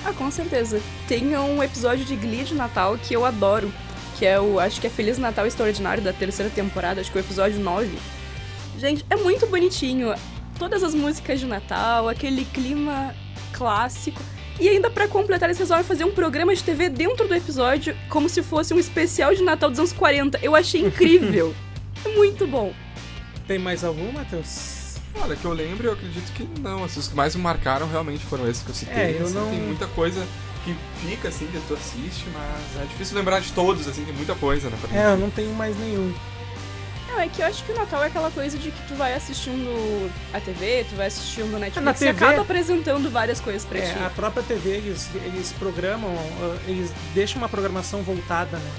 Ah, 0.06 0.14
com 0.14 0.30
certeza. 0.32 0.82
Tem 1.08 1.38
um 1.38 1.62
episódio 1.62 2.06
de 2.06 2.16
Glee 2.16 2.44
de 2.44 2.54
Natal 2.54 2.98
que 2.98 3.14
eu 3.14 3.26
adoro, 3.26 3.72
que 4.18 4.26
é 4.26 4.40
o, 4.40 4.60
acho 4.60 4.80
que 4.80 4.88
é 4.88 4.90
Feliz 4.90 5.18
Natal 5.18 5.46
Extraordinário 5.46 6.04
da 6.04 6.14
terceira 6.14 6.52
temporada, 6.52 7.02
acho 7.02 7.12
que 7.12 7.18
é 7.18 7.22
o 7.22 7.24
episódio 7.24 7.60
9. 7.60 7.98
Gente, 8.78 9.06
é 9.10 9.16
muito 9.16 9.48
bonitinho. 9.48 10.14
Todas 10.60 10.84
as 10.84 10.94
músicas 10.94 11.40
de 11.40 11.46
Natal, 11.46 12.08
aquele 12.10 12.46
clima 12.46 13.14
clássico. 13.52 14.22
E 14.60 14.68
ainda 14.68 14.90
para 14.90 15.08
completar, 15.08 15.50
eles 15.50 15.60
resolvem 15.60 15.86
fazer 15.86 16.04
um 16.04 16.12
programa 16.12 16.56
de 16.56 16.64
TV 16.64 16.90
dentro 16.90 17.28
do 17.28 17.36
episódio, 17.36 17.96
como 18.10 18.28
se 18.28 18.42
fosse 18.42 18.74
um 18.74 18.80
especial 18.80 19.36
de 19.36 19.44
Natal 19.44 19.70
dos 19.70 19.78
anos 19.78 19.94
40. 19.94 20.40
Eu 20.42 20.56
achei 20.56 20.82
incrível. 20.82 21.54
é 22.04 22.10
muito 22.10 22.48
bom. 22.48 22.74
Tem 23.48 23.58
mais 23.58 23.84
algum, 23.84 24.12
Matheus? 24.12 24.96
Olha, 25.16 25.36
que 25.36 25.46
eu 25.46 25.54
lembro, 25.54 25.88
eu 25.88 25.94
acredito 25.94 26.32
que 26.34 26.44
não. 26.60 26.84
Assim, 26.84 27.00
os 27.00 27.08
que 27.08 27.16
mais 27.16 27.36
me 27.36 27.42
marcaram 27.42 27.90
realmente 27.90 28.24
foram 28.26 28.48
esses 28.48 28.62
que 28.62 28.70
eu 28.70 28.76
citei. 28.76 28.96
É, 28.96 29.18
eu 29.20 29.26
assim, 29.26 29.34
não... 29.34 29.50
Tem 29.50 29.60
muita 29.62 29.88
coisa 29.88 30.28
que 30.64 30.76
fica, 31.00 31.30
assim, 31.30 31.48
que 31.48 31.60
tu 31.68 31.74
assiste, 31.74 32.26
mas 32.34 32.84
é 32.84 32.86
difícil 32.86 33.18
lembrar 33.18 33.40
de 33.40 33.52
todos, 33.54 33.88
assim, 33.88 34.04
tem 34.04 34.14
muita 34.14 34.36
coisa, 34.36 34.70
né? 34.70 34.78
É, 34.94 35.14
eu 35.14 35.18
não 35.18 35.30
tenho 35.30 35.54
mais 35.54 35.78
nenhum. 35.80 36.14
Não, 37.08 37.22
é 37.22 37.30
que 37.30 37.42
eu 37.42 37.46
acho 37.46 37.64
que 37.64 37.72
o 37.72 37.76
Natal 37.76 38.04
é 38.04 38.08
aquela 38.08 38.30
coisa 38.30 38.58
de 38.58 38.70
que 38.70 38.88
tu 38.88 38.94
vai 38.96 39.14
assistindo 39.14 40.12
a 40.34 40.42
TV, 40.42 40.86
tu 40.90 40.96
vai 40.98 41.08
assistindo 41.08 41.56
a 41.56 41.60
Netflix 41.60 41.86
Na 41.86 41.94
TV, 41.94 42.06
e 42.06 42.10
acaba 42.10 42.42
apresentando 42.42 43.10
várias 43.10 43.40
coisas 43.40 43.64
pra 43.64 43.80
é, 43.80 43.94
ti. 43.94 43.98
A 44.06 44.10
própria 44.10 44.44
TV, 44.44 44.72
eles, 44.72 45.10
eles 45.16 45.54
programam, 45.54 46.14
eles 46.68 46.92
deixam 47.16 47.38
uma 47.38 47.48
programação 47.48 48.04
voltada, 48.04 48.58
né? 48.58 48.72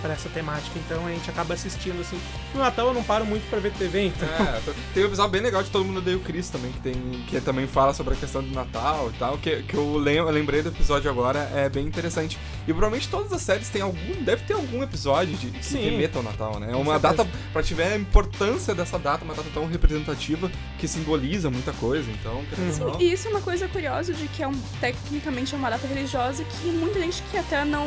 Para 0.00 0.12
essa 0.12 0.28
temática. 0.28 0.78
Então 0.78 1.06
a 1.06 1.10
gente 1.10 1.28
acaba 1.30 1.54
assistindo 1.54 2.00
assim. 2.00 2.18
No 2.54 2.60
Natal 2.60 2.88
eu 2.88 2.94
não 2.94 3.02
paro 3.02 3.24
muito 3.24 3.48
para 3.48 3.58
ver 3.58 3.72
TV, 3.72 4.06
então. 4.06 4.28
É, 4.28 4.60
tem 4.92 5.02
um 5.02 5.06
episódio 5.06 5.30
bem 5.30 5.40
legal 5.40 5.62
de 5.62 5.70
Todo 5.70 5.84
Mundo 5.84 5.98
Odeia 5.98 6.16
o 6.16 6.20
Chris 6.20 6.48
também, 6.48 6.72
que, 6.72 6.80
tem, 6.80 6.94
que 7.28 7.40
também 7.40 7.66
fala 7.66 7.92
sobre 7.94 8.14
a 8.14 8.16
questão 8.16 8.42
do 8.42 8.54
Natal 8.54 9.10
e 9.14 9.18
tal, 9.18 9.38
que, 9.38 9.62
que 9.62 9.74
eu, 9.74 9.96
lem, 9.96 10.16
eu 10.16 10.30
lembrei 10.30 10.62
do 10.62 10.68
episódio 10.68 11.10
agora, 11.10 11.50
é 11.54 11.68
bem 11.68 11.86
interessante. 11.86 12.38
E 12.66 12.72
provavelmente 12.72 13.08
todas 13.08 13.32
as 13.32 13.42
séries 13.42 13.68
têm 13.68 13.82
algum, 13.82 14.22
deve 14.22 14.44
ter 14.44 14.54
algum 14.54 14.82
episódio 14.82 15.36
de, 15.36 15.50
que 15.50 15.76
remeta 15.76 16.18
ao 16.18 16.24
Natal, 16.24 16.58
né? 16.58 16.72
É 16.72 16.76
uma 16.76 16.98
data, 16.98 17.26
pra 17.52 17.62
tiver 17.62 17.92
a 17.92 17.96
importância 17.96 18.74
dessa 18.74 18.98
data, 18.98 19.24
uma 19.24 19.34
data 19.34 19.48
tão 19.52 19.66
representativa 19.66 20.50
que 20.78 20.88
simboliza 20.88 21.50
muita 21.50 21.72
coisa, 21.74 22.10
então. 22.10 22.44
Sim, 22.72 23.04
e 23.04 23.12
isso 23.12 23.28
é 23.28 23.30
uma 23.30 23.40
coisa 23.40 23.68
curiosa 23.68 24.12
de 24.12 24.26
que 24.28 24.42
é 24.42 24.48
um, 24.48 24.58
tecnicamente 24.80 25.54
é 25.54 25.58
uma 25.58 25.70
data 25.70 25.86
religiosa 25.86 26.44
que 26.44 26.68
muita 26.68 27.00
gente 27.00 27.22
que 27.30 27.36
até 27.36 27.64
não 27.64 27.86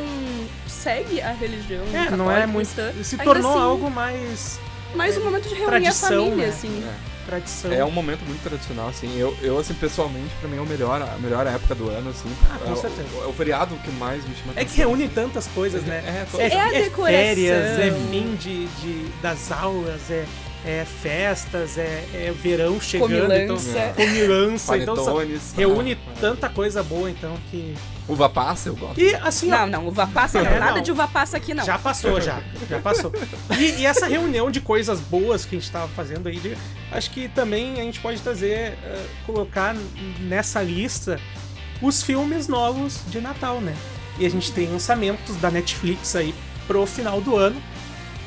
segue 0.67 1.21
a 1.21 1.31
religião 1.31 1.68
religião 1.69 1.85
é, 1.93 2.17
não 2.17 2.31
é 2.31 2.45
muito. 2.45 2.69
Se 3.03 3.17
tornou 3.17 3.51
assim, 3.51 3.61
algo 3.61 3.91
mais. 3.91 4.59
Mais 4.95 5.17
um 5.17 5.23
momento 5.23 5.47
de 5.47 5.53
reunir 5.53 5.81
tradição, 5.81 6.07
a 6.07 6.29
família, 6.29 6.47
né? 6.47 6.53
assim. 6.53 6.83
É. 6.83 7.09
Tradição. 7.27 7.71
É 7.71 7.85
um 7.85 7.91
momento 7.91 8.21
muito 8.25 8.41
tradicional, 8.41 8.89
assim. 8.89 9.15
Eu, 9.19 9.37
eu 9.43 9.59
assim, 9.59 9.75
pessoalmente, 9.75 10.33
pra 10.39 10.49
mim 10.49 10.57
é 10.57 10.61
o 10.61 10.65
melhor, 10.65 10.99
a 10.99 11.15
melhor 11.19 11.45
época 11.45 11.75
do 11.75 11.87
ano, 11.87 12.09
assim. 12.09 12.35
Ah, 12.49 12.57
com 12.57 12.73
é, 12.73 12.75
certeza. 12.75 13.07
É 13.21 13.27
o 13.27 13.33
feriado 13.33 13.75
que 13.75 13.91
mais 13.91 14.27
me 14.27 14.35
chama 14.35 14.53
É 14.55 14.65
que 14.65 14.77
reúne 14.77 15.07
tantas 15.07 15.45
coisas, 15.45 15.83
né? 15.83 16.03
É, 16.07 16.41
é, 16.41 16.47
é, 16.47 16.87
é 16.87 16.89
férias, 16.89 17.79
é 17.79 17.91
fim 18.09 18.35
de, 18.35 18.65
de, 18.65 19.07
das 19.21 19.51
aulas, 19.51 20.09
é 20.09 20.25
é 20.65 20.83
festas, 20.85 21.77
é, 21.77 22.03
é 22.13 22.33
verão 22.35 22.79
chegando, 22.81 23.07
Comilança. 23.09 23.69
então 23.93 24.05
comilança, 24.05 24.77
então 24.77 24.95
só- 24.95 25.03
Panetones. 25.13 25.53
reúne 25.55 25.97
tanta 26.19 26.49
coisa 26.49 26.83
boa, 26.83 27.09
então 27.09 27.37
que 27.49 27.73
Uva 28.07 28.27
passa, 28.27 28.67
eu 28.69 28.75
gosto. 28.75 28.99
e 28.99 29.13
assim, 29.15 29.51
ó, 29.53 29.59
Não, 29.59 29.67
não, 29.67 29.87
uva 29.87 30.05
passa 30.07 30.41
não. 30.41 30.51
É, 30.51 30.59
Nada 30.59 30.75
não. 30.77 30.81
de 30.81 30.91
uva 30.91 31.07
passa 31.07 31.37
aqui, 31.37 31.53
não. 31.53 31.63
Já 31.63 31.77
passou, 31.79 32.19
já. 32.19 32.41
Já 32.69 32.79
passou. 32.79 33.13
E, 33.57 33.81
e 33.81 33.85
essa 33.85 34.07
reunião 34.07 34.49
de 34.51 34.59
coisas 34.59 34.99
boas 34.99 35.45
que 35.45 35.55
a 35.55 35.59
gente 35.59 35.71
tava 35.71 35.87
fazendo 35.89 36.27
aí, 36.27 36.37
de- 36.37 36.57
acho 36.91 37.09
que 37.11 37.29
também 37.29 37.79
a 37.79 37.83
gente 37.83 37.99
pode 38.01 38.19
trazer, 38.21 38.77
eh, 38.83 39.05
colocar 39.25 39.75
nessa 40.19 40.61
lista 40.61 41.19
os 41.81 42.03
filmes 42.03 42.47
novos 42.49 42.99
de 43.07 43.21
Natal, 43.21 43.61
né? 43.61 43.73
E 44.17 44.25
a 44.25 44.29
gente 44.29 44.51
tem 44.51 44.67
lançamentos 44.67 45.37
da 45.37 45.49
Netflix 45.49 46.15
aí 46.17 46.35
pro 46.67 46.85
final 46.85 47.21
do 47.21 47.37
ano. 47.37 47.61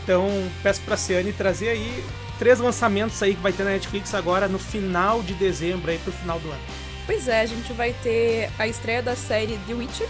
Então, 0.05 0.27
peço 0.63 0.81
pra 0.81 0.97
Ciane 0.97 1.33
trazer 1.33 1.69
aí 1.69 2.03
três 2.43 2.59
lançamentos 2.59 3.23
aí 3.23 3.37
que 3.37 3.41
vai 3.41 3.53
ter 3.53 3.63
na 3.63 3.71
Netflix 3.71 4.13
agora 4.15 4.49
no 4.49 4.59
final 4.59 5.23
de 5.23 5.33
dezembro 5.35 5.93
aí 5.93 5.99
pro 5.99 6.11
final 6.13 6.41
do 6.41 6.49
ano. 6.51 6.61
Pois 7.07 7.29
é, 7.29 7.41
a 7.41 7.47
gente 7.47 7.73
vai 7.73 7.93
ter 8.03 8.51
a 8.59 8.67
estreia 8.67 9.01
da 9.01 9.15
série 9.15 9.57
The 9.69 9.75
Witcher, 9.75 10.09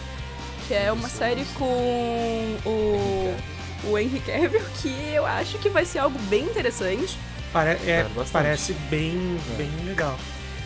que 0.67 0.73
é 0.73 0.91
uma 0.91 1.11
série 1.11 1.45
com 1.59 2.57
o, 2.65 3.37
o 3.85 3.99
Henry 3.99 4.21
Cavill, 4.21 4.65
que 4.81 4.89
eu 5.13 5.27
acho 5.27 5.59
que 5.59 5.69
vai 5.69 5.85
ser 5.85 5.99
algo 5.99 6.19
bem 6.31 6.45
interessante. 6.45 7.19
Pare- 7.53 7.79
é, 7.87 8.07
parece 8.33 8.73
bem, 8.89 9.39
É. 9.53 9.57
bem 9.59 9.71
legal. 9.85 10.19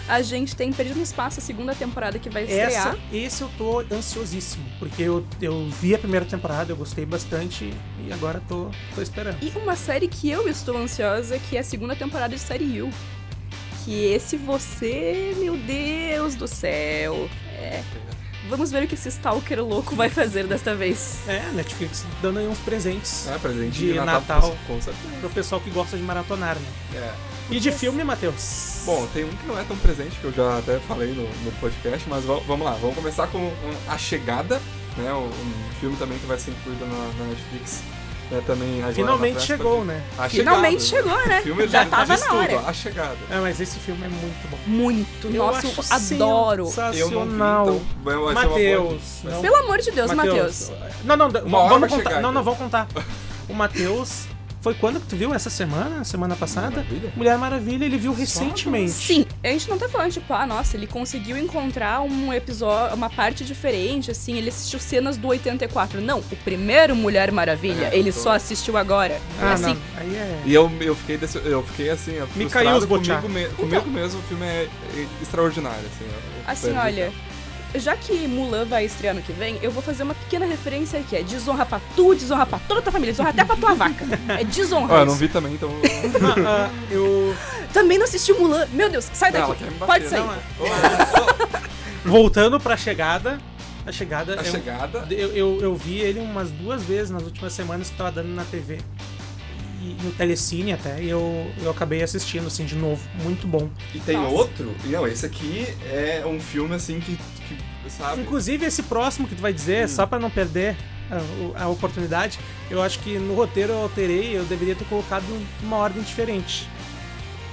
A 0.08 0.22
gente 0.22 0.54
tem 0.54 0.72
Perdido 0.72 0.96
no 0.96 1.02
Espaço, 1.02 1.40
a 1.40 1.42
segunda 1.42 1.74
temporada 1.74 2.18
que 2.18 2.30
vai 2.30 2.44
estrear. 2.44 2.70
Essa, 2.70 2.98
esse 3.12 3.42
eu 3.42 3.50
tô 3.58 3.80
ansiosíssimo, 3.92 4.64
porque 4.78 5.02
eu, 5.02 5.26
eu 5.42 5.68
vi 5.80 5.94
a 5.94 5.98
primeira 5.98 6.24
temporada, 6.24 6.70
eu 6.72 6.76
gostei 6.76 7.04
bastante 7.04 7.72
e 8.06 8.12
agora 8.12 8.40
tô, 8.48 8.70
tô 8.94 9.02
esperando. 9.02 9.38
E 9.42 9.50
uma 9.58 9.74
série 9.74 10.06
que 10.06 10.30
eu 10.30 10.48
estou 10.48 10.76
ansiosa, 10.78 11.38
que 11.38 11.56
é 11.56 11.60
a 11.60 11.64
segunda 11.64 11.96
temporada 11.96 12.34
de 12.34 12.40
série 12.40 12.76
You. 12.76 12.90
Que 13.84 14.04
esse 14.06 14.36
você, 14.36 15.34
meu 15.38 15.56
Deus 15.56 16.34
do 16.34 16.46
céu. 16.48 17.28
É. 17.56 17.82
Vamos 18.48 18.70
ver 18.70 18.84
o 18.84 18.86
que 18.86 18.94
esse 18.94 19.08
Stalker 19.08 19.60
louco 19.64 19.96
vai 19.96 20.08
fazer 20.08 20.46
desta 20.46 20.72
vez. 20.74 21.20
É, 21.26 21.40
Netflix 21.52 22.04
dando 22.22 22.38
aí 22.38 22.46
uns 22.46 22.58
presentes 22.60 23.26
É, 23.28 23.38
presente 23.38 23.78
De 23.78 23.92
de, 23.92 23.94
Natal. 23.94 24.20
Natal. 24.20 24.56
Com 24.68 24.80
certeza. 24.80 25.16
pro 25.20 25.30
pessoal 25.30 25.60
que 25.60 25.70
gosta 25.70 25.96
de 25.96 26.02
maratonar, 26.04 26.56
né? 26.56 26.66
É. 26.94 27.35
E 27.50 27.60
de 27.60 27.70
filme, 27.70 28.02
Matheus? 28.02 28.82
Bom, 28.84 29.06
tem 29.14 29.24
um 29.24 29.28
que 29.28 29.46
não 29.46 29.58
é 29.58 29.62
tão 29.64 29.76
presente, 29.76 30.16
que 30.20 30.24
eu 30.24 30.32
já 30.32 30.58
até 30.58 30.78
falei 30.80 31.08
no, 31.12 31.22
no 31.44 31.52
podcast, 31.60 32.08
mas 32.08 32.24
va- 32.24 32.40
vamos 32.46 32.66
lá, 32.66 32.72
vamos 32.80 32.96
começar 32.96 33.26
com 33.28 33.38
um, 33.38 33.52
A 33.88 33.96
Chegada, 33.96 34.60
né? 34.96 35.12
Um, 35.12 35.26
um 35.26 35.52
filme 35.80 35.96
também 35.96 36.18
que 36.18 36.26
vai 36.26 36.38
ser 36.38 36.50
incluído 36.50 36.84
na, 36.86 36.96
na 37.18 37.24
Netflix. 37.30 37.82
Né, 38.28 38.42
também 38.44 38.78
agora 38.80 38.92
finalmente 38.92 39.40
chegou, 39.42 39.84
né? 39.84 40.02
A 40.18 40.28
Finalmente 40.28 40.82
Chegada. 40.82 41.08
chegou, 41.10 41.28
né? 41.28 41.38
O 41.38 41.42
filme 41.44 41.68
Já 41.68 41.84
já 41.84 41.90
tava 41.90 42.16
na 42.16 42.26
tudo, 42.26 42.36
hora. 42.38 42.56
ó, 42.56 42.68
A 42.68 42.72
Chegada. 42.72 43.16
É, 43.30 43.38
mas 43.38 43.60
esse 43.60 43.78
filme 43.78 44.04
é 44.04 44.08
muito 44.08 44.50
bom. 44.50 44.58
Muito. 44.66 45.28
Eu 45.28 45.32
Nossa, 45.46 45.64
eu 45.64 45.84
adoro. 45.90 46.62
Eu 46.64 46.66
não 46.66 46.90
vi, 46.90 46.98
Sensacional. 46.98 47.66
então 47.68 48.58
dica. 48.58 49.30
não- 49.30 49.40
Pelo 49.42 49.56
amor 49.58 49.78
de 49.78 49.90
Deus, 49.92 50.10
Matheus. 50.12 50.72
Não, 51.04 51.16
não, 51.16 51.30
vamos 51.30 51.88
contar. 51.88 52.02
chegar, 52.10 52.20
não, 52.20 52.32
não, 52.32 52.42
vamos 52.42 52.58
contar. 52.58 52.88
O 53.48 53.54
Matheus, 53.54 54.24
foi 54.66 54.74
quando 54.74 54.98
que 54.98 55.06
tu 55.06 55.14
viu? 55.14 55.32
Essa 55.32 55.48
semana? 55.48 56.02
Semana 56.02 56.34
passada? 56.34 56.78
Maravilha. 56.78 57.12
Mulher 57.14 57.38
Maravilha, 57.38 57.84
ele 57.84 57.96
viu 57.96 58.12
recentemente. 58.12 58.90
Sim, 58.90 59.24
a 59.44 59.46
gente 59.46 59.70
não 59.70 59.78
tá 59.78 59.88
falando, 59.88 60.10
tipo, 60.10 60.34
ah, 60.34 60.44
nossa, 60.44 60.76
ele 60.76 60.88
conseguiu 60.88 61.38
encontrar 61.38 62.00
um 62.00 62.32
episódio, 62.32 62.96
uma 62.96 63.08
parte 63.08 63.44
diferente, 63.44 64.10
assim, 64.10 64.36
ele 64.36 64.48
assistiu 64.48 64.80
cenas 64.80 65.16
do 65.16 65.28
84. 65.28 66.00
Não, 66.00 66.18
o 66.18 66.36
primeiro 66.42 66.96
Mulher 66.96 67.30
Maravilha, 67.30 67.90
É, 67.92 67.96
ele 67.96 68.12
tô- 68.12 68.18
só 68.18 68.32
assistiu 68.32 68.76
agora. 68.76 69.20
Ah, 69.40 69.52
assim, 69.52 69.66
não. 69.66 69.76
Aí 69.98 70.16
é. 70.16 70.42
E 70.44 70.52
eu, 70.52 70.68
eu 70.80 70.96
fiquei 70.96 71.16
desse- 71.16 71.38
eu 71.44 71.62
fiquei 71.62 71.90
assim, 71.90 72.18
Me 72.34 72.50
caiu 72.50 72.74
os 72.76 72.84
comigo, 72.86 73.28
me- 73.28 73.46
comigo 73.50 73.88
mesmo, 73.88 74.18
o 74.18 74.22
filme 74.24 74.44
é 74.44 74.68
é 74.96 75.06
extraordinário, 75.22 75.78
assim. 75.78 76.10
Assim, 76.44 76.76
olha, 76.76 77.12
já 77.78 77.96
que 77.96 78.26
Mulan 78.28 78.64
vai 78.64 78.84
estrear 78.84 79.14
ano 79.14 79.22
que 79.24 79.32
vem, 79.32 79.58
eu 79.62 79.70
vou 79.70 79.82
fazer 79.82 80.02
uma 80.02 80.14
pequena 80.14 80.44
referência 80.46 81.00
que 81.08 81.16
é 81.16 81.22
desonra 81.22 81.64
pra 81.66 81.80
tu, 81.94 82.14
desonra 82.14 82.46
pra 82.46 82.58
toda 82.60 82.80
a 82.80 82.82
tua 82.82 82.92
família, 82.92 83.12
desonra 83.12 83.30
até 83.30 83.44
pra 83.44 83.56
tua 83.56 83.74
vaca. 83.74 84.04
É 84.38 84.44
desonra. 84.44 84.94
Eu 85.00 85.06
não 85.06 85.14
vi 85.14 85.28
também, 85.28 85.54
então. 85.54 85.70
Ah, 86.46 86.70
ah, 86.70 86.70
eu. 86.90 87.34
Também 87.72 87.98
não 87.98 88.04
assisti 88.04 88.32
Mulan. 88.32 88.66
Meu 88.72 88.88
Deus, 88.90 89.08
sai 89.12 89.30
Não, 89.30 89.48
daqui. 89.48 89.64
bater, 89.64 89.86
Pode 89.86 90.08
sair. 90.08 90.20
não, 90.20 90.32
é. 90.32 90.38
Voltando 92.04 92.58
pra 92.60 92.76
chegada. 92.76 93.38
A 93.86 93.92
chegada. 93.92 94.34
A 94.34 94.36
é 94.44 94.48
um- 94.48 94.52
chegada. 94.52 95.06
Eu, 95.10 95.28
eu, 95.32 95.58
eu 95.60 95.74
vi 95.76 95.98
ele 96.00 96.18
umas 96.20 96.50
duas 96.50 96.82
vezes 96.84 97.10
nas 97.10 97.22
últimas 97.22 97.52
semanas 97.52 97.90
que 97.90 97.96
tava 97.96 98.10
dando 98.12 98.28
na 98.34 98.44
TV. 98.44 98.78
E 99.82 99.96
no 100.02 100.10
Telecine 100.12 100.72
até. 100.72 101.00
E 101.02 101.08
eu, 101.10 101.50
eu 101.62 101.70
acabei 101.70 102.02
assistindo, 102.02 102.46
assim, 102.46 102.64
de 102.64 102.74
novo. 102.74 103.00
Muito 103.22 103.46
bom. 103.46 103.68
E 103.94 104.00
tem 104.00 104.16
Nossa. 104.16 104.34
outro. 104.34 104.74
E 104.84 104.88
não, 104.88 105.06
esse 105.06 105.24
aqui 105.26 105.66
é 105.92 106.22
um 106.26 106.40
filme 106.40 106.74
assim 106.74 106.98
que. 107.00 107.16
que 107.16 107.65
sabe? 107.90 108.22
Inclusive, 108.22 108.64
esse 108.66 108.82
próximo 108.82 109.26
que 109.28 109.34
tu 109.34 109.42
vai 109.42 109.52
dizer, 109.52 109.84
Hum. 109.84 109.88
só 109.88 110.06
pra 110.06 110.18
não 110.18 110.30
perder 110.30 110.76
a, 111.56 111.64
a 111.64 111.68
oportunidade, 111.68 112.38
eu 112.70 112.82
acho 112.82 112.98
que 113.00 113.18
no 113.18 113.34
roteiro 113.34 113.72
eu 113.72 113.82
alterei, 113.82 114.36
eu 114.36 114.44
deveria 114.44 114.74
ter 114.74 114.84
colocado 114.86 115.24
uma 115.62 115.76
ordem 115.76 116.02
diferente. 116.02 116.68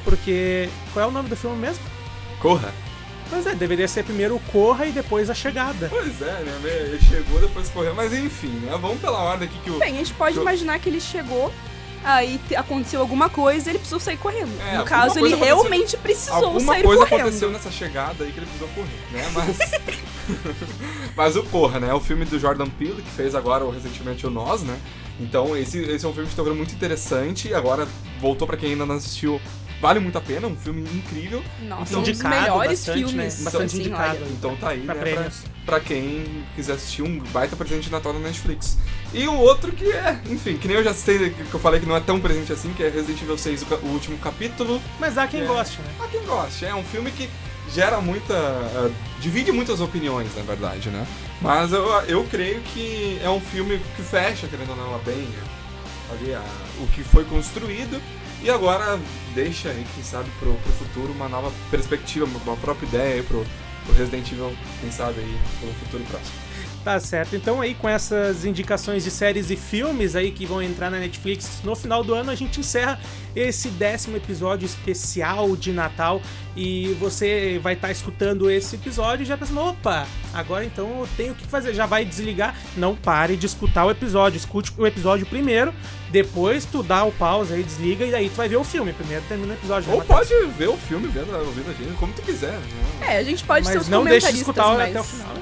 Porque. 0.03 0.69
Qual 0.91 1.05
é 1.05 1.07
o 1.07 1.11
nome 1.11 1.29
do 1.29 1.35
filme 1.35 1.55
mesmo? 1.57 1.83
Corra. 2.39 2.73
Pois 3.29 3.47
é, 3.47 3.55
deveria 3.55 3.87
ser 3.87 4.03
primeiro 4.03 4.35
o 4.35 4.39
Corra 4.51 4.85
e 4.85 4.91
depois 4.91 5.29
a 5.29 5.33
chegada. 5.33 5.87
Pois 5.89 6.21
é, 6.21 6.25
né? 6.43 6.59
Ele 6.63 6.99
chegou, 6.99 7.39
depois 7.39 7.69
correu. 7.69 7.95
Mas 7.95 8.13
enfim, 8.13 8.49
né? 8.61 8.77
Vamos 8.79 8.99
pela 8.99 9.17
ordem 9.17 9.47
aqui 9.47 9.57
que 9.63 9.71
o. 9.71 9.79
Bem, 9.79 9.93
a 9.95 9.97
gente 9.97 10.13
pode 10.13 10.35
Eu- 10.35 10.41
imaginar 10.41 10.77
que 10.79 10.89
ele 10.89 10.99
chegou, 10.99 11.51
aí 12.03 12.39
te- 12.47 12.55
aconteceu 12.55 12.99
alguma 13.01 13.29
coisa 13.29 13.67
e 13.67 13.71
ele 13.71 13.79
precisou 13.79 13.99
sair 13.99 14.17
correndo. 14.17 14.51
É, 14.59 14.63
no 14.63 14.69
alguma 14.79 14.85
caso, 14.85 15.13
ele 15.19 15.19
coisa 15.21 15.35
aconteceu- 15.35 15.55
realmente 15.61 15.97
precisou 15.97 16.35
Alguma 16.35 16.73
sair 16.73 16.83
coisa 16.83 16.99
correndo. 17.05 17.21
aconteceu 17.21 17.51
nessa 17.51 17.71
chegada 17.71 18.23
aí 18.23 18.31
que 18.31 18.39
ele 18.39 18.45
precisou 18.45 18.67
correr, 18.69 18.99
né? 19.11 19.31
Mas. 19.33 19.57
Mas 21.15 21.35
o 21.35 21.43
Corra, 21.43 21.79
né? 21.79 21.93
O 21.93 21.99
filme 21.99 22.25
do 22.25 22.39
Jordan 22.39 22.67
Peele, 22.69 23.01
que 23.01 23.09
fez 23.11 23.35
agora 23.35 23.63
o 23.65 23.69
recentemente 23.71 24.25
o 24.25 24.29
Nós, 24.29 24.61
né? 24.63 24.77
Então, 25.19 25.55
esse, 25.55 25.79
esse 25.79 26.05
é 26.05 26.09
um 26.09 26.13
filme 26.13 26.29
que 26.29 26.35
tá 26.35 26.43
vendo 26.43 26.55
muito 26.55 26.73
interessante. 26.73 27.49
e 27.49 27.53
Agora, 27.53 27.87
voltou 28.19 28.47
pra 28.47 28.57
quem 28.57 28.71
ainda 28.71 28.85
não 28.85 28.95
assistiu. 28.95 29.39
Vale 29.81 29.99
muito 29.99 30.17
a 30.17 30.21
pena, 30.21 30.47
um 30.47 30.55
filme 30.55 30.81
incrível. 30.81 31.43
Nossa, 31.63 31.97
um 31.99 32.03
dos 32.03 32.21
melhores 32.21 32.79
bastante, 32.79 32.97
filmes. 32.99 33.15
né? 33.39 33.43
Bastante 33.43 33.65
assim, 33.65 33.79
indicado. 33.81 34.19
Então 34.31 34.55
tá 34.55 34.69
aí, 34.69 34.79
Pra 34.81 34.95
né? 34.95 35.01
prêmios. 35.01 35.35
Pra, 35.65 35.75
pra 35.77 35.79
quem 35.81 36.45
quiser 36.55 36.73
assistir 36.73 37.01
um 37.01 37.19
baita 37.19 37.55
presente 37.57 37.83
de 37.83 37.91
Natal 37.91 38.13
na 38.13 38.19
Netflix. 38.19 38.77
E 39.13 39.27
o 39.27 39.35
outro 39.37 39.71
que 39.71 39.91
é, 39.91 40.19
enfim, 40.29 40.57
que 40.57 40.67
nem 40.67 40.77
eu 40.77 40.83
já 40.83 40.93
sei 40.93 41.29
que 41.29 41.53
eu 41.53 41.59
falei 41.59 41.79
que 41.79 41.85
não 41.85 41.95
é 41.95 41.99
tão 41.99 42.19
presente 42.19 42.51
assim, 42.51 42.73
que 42.73 42.81
é 42.83 42.89
Resident 42.89 43.21
Evil 43.21 43.37
6, 43.37 43.61
o, 43.61 43.75
o 43.75 43.87
último 43.89 44.17
capítulo. 44.17 44.81
Mas 44.99 45.17
há 45.17 45.27
quem 45.27 45.41
É. 45.41 45.45
goste, 45.45 45.79
né? 45.81 45.93
A 46.03 46.07
quem 46.07 46.23
gosta, 46.25 46.65
é 46.65 46.73
um 46.73 46.83
filme 46.83 47.11
que 47.11 47.29
gera 47.71 48.01
muita. 48.01 48.33
eh, 48.33 48.91
divide 49.19 49.51
muitas 49.51 49.79
opiniões, 49.81 50.27
na 50.35 50.41
verdade, 50.41 50.89
né? 50.89 51.05
Mas 51.41 51.71
eu, 51.71 51.85
eu 52.07 52.23
creio 52.25 52.61
que 52.61 53.19
é 53.23 53.29
um 53.29 53.39
filme 53.39 53.79
que 53.95 54.01
fecha, 54.01 54.47
querendo 54.47 54.71
ou 54.71 54.75
não, 54.77 54.97
bem 54.99 55.27
ali 56.11 56.33
a- 56.33 56.41
o 56.81 56.87
que 56.87 57.03
foi 57.03 57.23
construído 57.25 58.01
e 58.41 58.49
agora 58.49 58.99
deixa 59.35 59.69
aí, 59.69 59.85
quem 59.95 60.03
sabe, 60.03 60.29
pro, 60.39 60.53
pro 60.55 60.71
futuro 60.73 61.11
uma 61.13 61.29
nova 61.29 61.51
perspectiva, 61.71 62.25
uma, 62.25 62.39
uma 62.39 62.57
própria 62.57 62.85
ideia 62.87 63.15
aí 63.15 63.23
pro, 63.23 63.45
pro 63.85 63.95
Resident 63.95 64.31
Evil, 64.31 64.55
quem 64.81 64.91
sabe 64.91 65.19
aí, 65.19 65.37
pelo 65.59 65.73
futuro 65.75 66.03
próximo. 66.09 66.35
Tá 66.83 66.99
certo. 66.99 67.35
Então 67.35 67.61
aí 67.61 67.73
com 67.73 67.87
essas 67.87 68.43
indicações 68.43 69.05
de 69.05 69.11
séries 69.11 69.49
e 69.49 69.55
filmes 69.55 70.15
aí 70.17 70.31
que 70.31 70.45
vão 70.45 70.61
entrar 70.61 70.91
na 70.91 70.99
Netflix 70.99 71.61
no 71.63 71.75
final 71.75 72.03
do 72.03 72.13
ano, 72.13 72.29
a 72.29 72.35
gente 72.35 72.59
encerra 72.59 72.99
esse 73.35 73.69
décimo 73.69 74.17
episódio 74.17 74.65
especial 74.65 75.55
de 75.55 75.71
Natal 75.71 76.21
e 76.55 76.95
você 76.99 77.59
vai 77.63 77.73
estar 77.73 77.91
escutando 77.91 78.49
esse 78.49 78.75
episódio 78.75 79.23
e 79.23 79.25
já 79.25 79.35
pensando, 79.35 79.59
opa, 79.59 80.05
agora 80.33 80.63
então 80.63 80.87
eu 80.99 81.09
tenho 81.17 81.33
o 81.33 81.35
que 81.35 81.45
fazer, 81.45 81.73
já 81.73 81.85
vai 81.85 82.05
desligar. 82.05 82.55
Não 82.77 82.95
pare 82.95 83.35
de 83.35 83.45
escutar 83.45 83.85
o 83.85 83.91
episódio, 83.91 84.37
escute 84.37 84.71
o 84.77 84.85
episódio 84.85 85.25
primeiro, 85.25 85.73
depois 86.11 86.63
tu 86.65 86.83
dá 86.83 87.03
o 87.03 87.11
pause 87.11 87.53
aí, 87.53 87.63
desliga 87.63 88.05
e 88.05 88.13
aí 88.13 88.29
tu 88.29 88.35
vai 88.35 88.47
ver 88.47 88.57
o 88.57 88.63
filme. 88.63 88.93
Primeiro 88.93 89.23
termina 89.27 89.53
o 89.53 89.57
episódio. 89.57 89.91
Ou 89.91 90.01
pode 90.03 90.31
ver 90.57 90.69
o 90.69 90.77
filme 90.77 91.07
vendo, 91.07 91.35
ouvindo 91.35 91.71
a 91.71 91.73
gente, 91.73 91.97
como 91.97 92.13
tu 92.13 92.21
quiser. 92.21 92.51
Né? 92.51 92.59
É, 93.01 93.17
a 93.17 93.23
gente 93.23 93.43
pode 93.43 93.65
ser 93.65 93.73
Mas 93.73 93.83
os 93.83 93.89
não 93.89 94.03
deixe 94.03 94.31
de 94.31 94.37
escutar 94.37 94.77
mas... 94.77 94.89
até 94.89 95.01
o 95.01 95.03
final. 95.03 95.33